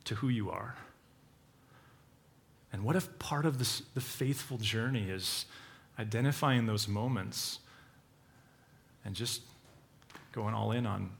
to 0.04 0.14
who 0.14 0.28
you 0.28 0.50
are? 0.50 0.76
And 2.72 2.84
what 2.84 2.94
if 2.94 3.18
part 3.18 3.44
of 3.44 3.58
this, 3.58 3.82
the 3.94 4.00
faithful 4.00 4.58
journey 4.58 5.10
is 5.10 5.46
identifying 5.98 6.66
those 6.66 6.86
moments 6.86 7.58
and 9.04 9.16
just 9.16 9.42
going 10.30 10.54
all 10.54 10.70
in 10.70 10.86
on 10.86 11.10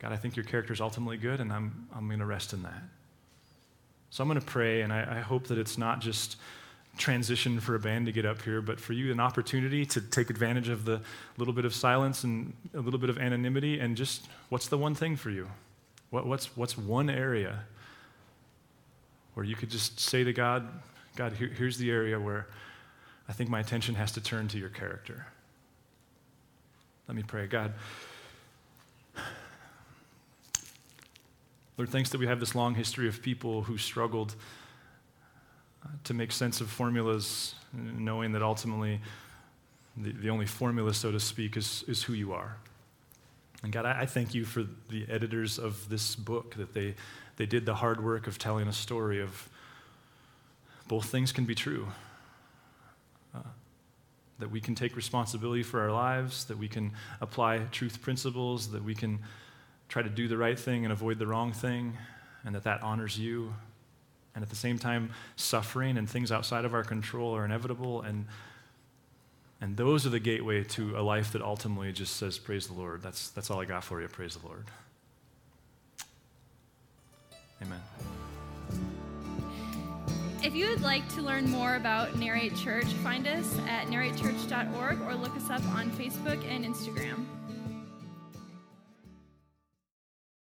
God, 0.00 0.12
I 0.12 0.16
think 0.16 0.34
your 0.34 0.44
character 0.44 0.72
is 0.72 0.80
ultimately 0.80 1.16
good, 1.16 1.40
and 1.40 1.52
I'm, 1.52 1.88
I'm 1.94 2.08
going 2.08 2.18
to 2.18 2.26
rest 2.26 2.52
in 2.52 2.64
that. 2.64 2.82
So 4.14 4.22
I'm 4.22 4.28
going 4.28 4.40
to 4.40 4.46
pray, 4.46 4.82
and 4.82 4.92
I, 4.92 5.16
I 5.16 5.20
hope 5.22 5.48
that 5.48 5.58
it's 5.58 5.76
not 5.76 6.00
just 6.00 6.36
transition 6.96 7.58
for 7.58 7.74
a 7.74 7.80
band 7.80 8.06
to 8.06 8.12
get 8.12 8.24
up 8.24 8.40
here, 8.42 8.62
but 8.62 8.78
for 8.78 8.92
you, 8.92 9.10
an 9.10 9.18
opportunity 9.18 9.84
to 9.86 10.00
take 10.00 10.30
advantage 10.30 10.68
of 10.68 10.84
the 10.84 11.00
little 11.36 11.52
bit 11.52 11.64
of 11.64 11.74
silence 11.74 12.22
and 12.22 12.52
a 12.74 12.78
little 12.78 13.00
bit 13.00 13.10
of 13.10 13.18
anonymity, 13.18 13.80
and 13.80 13.96
just 13.96 14.28
what's 14.50 14.68
the 14.68 14.78
one 14.78 14.94
thing 14.94 15.16
for 15.16 15.30
you? 15.30 15.48
What, 16.10 16.28
what's, 16.28 16.56
what's 16.56 16.78
one 16.78 17.10
area 17.10 17.64
where 19.34 19.44
you 19.44 19.56
could 19.56 19.68
just 19.68 19.98
say 19.98 20.22
to 20.22 20.32
God, 20.32 20.68
God, 21.16 21.32
here, 21.32 21.48
here's 21.48 21.76
the 21.76 21.90
area 21.90 22.20
where 22.20 22.46
I 23.28 23.32
think 23.32 23.50
my 23.50 23.58
attention 23.58 23.96
has 23.96 24.12
to 24.12 24.20
turn 24.20 24.46
to 24.46 24.58
your 24.58 24.68
character. 24.68 25.26
Let 27.08 27.16
me 27.16 27.24
pray. 27.26 27.48
God, 27.48 27.72
Lord, 31.76 31.88
thanks 31.88 32.10
that 32.10 32.18
we 32.18 32.26
have 32.28 32.38
this 32.38 32.54
long 32.54 32.76
history 32.76 33.08
of 33.08 33.20
people 33.20 33.62
who 33.62 33.76
struggled 33.78 34.36
uh, 35.84 35.88
to 36.04 36.14
make 36.14 36.30
sense 36.30 36.60
of 36.60 36.70
formulas, 36.70 37.56
knowing 37.72 38.30
that 38.32 38.42
ultimately 38.42 39.00
the, 39.96 40.12
the 40.12 40.30
only 40.30 40.46
formula, 40.46 40.94
so 40.94 41.10
to 41.10 41.18
speak, 41.18 41.56
is, 41.56 41.84
is 41.88 42.04
who 42.04 42.12
you 42.12 42.32
are. 42.32 42.58
And 43.64 43.72
God, 43.72 43.86
I, 43.86 44.02
I 44.02 44.06
thank 44.06 44.34
you 44.34 44.44
for 44.44 44.64
the 44.88 45.04
editors 45.08 45.58
of 45.58 45.88
this 45.88 46.14
book, 46.14 46.54
that 46.54 46.74
they, 46.74 46.94
they 47.38 47.46
did 47.46 47.66
the 47.66 47.74
hard 47.74 48.04
work 48.04 48.28
of 48.28 48.38
telling 48.38 48.68
a 48.68 48.72
story 48.72 49.20
of 49.20 49.48
both 50.86 51.06
things 51.06 51.32
can 51.32 51.44
be 51.44 51.56
true. 51.56 51.88
Uh, 53.34 53.40
that 54.38 54.50
we 54.50 54.60
can 54.60 54.76
take 54.76 54.94
responsibility 54.94 55.64
for 55.64 55.80
our 55.80 55.90
lives, 55.90 56.44
that 56.44 56.58
we 56.58 56.68
can 56.68 56.92
apply 57.20 57.58
truth 57.72 58.00
principles, 58.00 58.70
that 58.70 58.84
we 58.84 58.94
can 58.94 59.18
try 59.94 60.02
to 60.02 60.10
do 60.10 60.26
the 60.26 60.36
right 60.36 60.58
thing 60.58 60.84
and 60.84 60.92
avoid 60.92 61.20
the 61.20 61.26
wrong 61.26 61.52
thing, 61.52 61.96
and 62.44 62.52
that 62.56 62.64
that 62.64 62.82
honors 62.82 63.16
you. 63.16 63.54
And 64.34 64.42
at 64.42 64.50
the 64.50 64.56
same 64.56 64.76
time, 64.76 65.10
suffering 65.36 65.96
and 65.96 66.10
things 66.10 66.32
outside 66.32 66.64
of 66.64 66.74
our 66.74 66.82
control 66.82 67.36
are 67.36 67.44
inevitable. 67.44 68.02
And, 68.02 68.26
and 69.60 69.76
those 69.76 70.04
are 70.04 70.10
the 70.10 70.18
gateway 70.18 70.64
to 70.64 70.98
a 70.98 71.02
life 71.02 71.30
that 71.30 71.42
ultimately 71.42 71.92
just 71.92 72.16
says, 72.16 72.40
Praise 72.40 72.66
the 72.66 72.72
Lord. 72.72 73.02
That's, 73.02 73.30
that's 73.30 73.52
all 73.52 73.60
I 73.60 73.66
got 73.66 73.84
for 73.84 74.02
you. 74.02 74.08
Praise 74.08 74.34
the 74.34 74.44
Lord. 74.44 74.64
Amen. 77.62 77.80
If 80.42 80.56
you 80.56 80.68
would 80.70 80.82
like 80.82 81.08
to 81.14 81.22
learn 81.22 81.48
more 81.48 81.76
about 81.76 82.16
Narrate 82.16 82.56
Church, 82.56 82.86
find 83.04 83.28
us 83.28 83.56
at 83.68 83.86
narratechurch.org 83.86 85.02
or 85.02 85.14
look 85.14 85.36
us 85.36 85.50
up 85.50 85.64
on 85.68 85.92
Facebook 85.92 86.44
and 86.50 86.64
Instagram. 86.64 87.26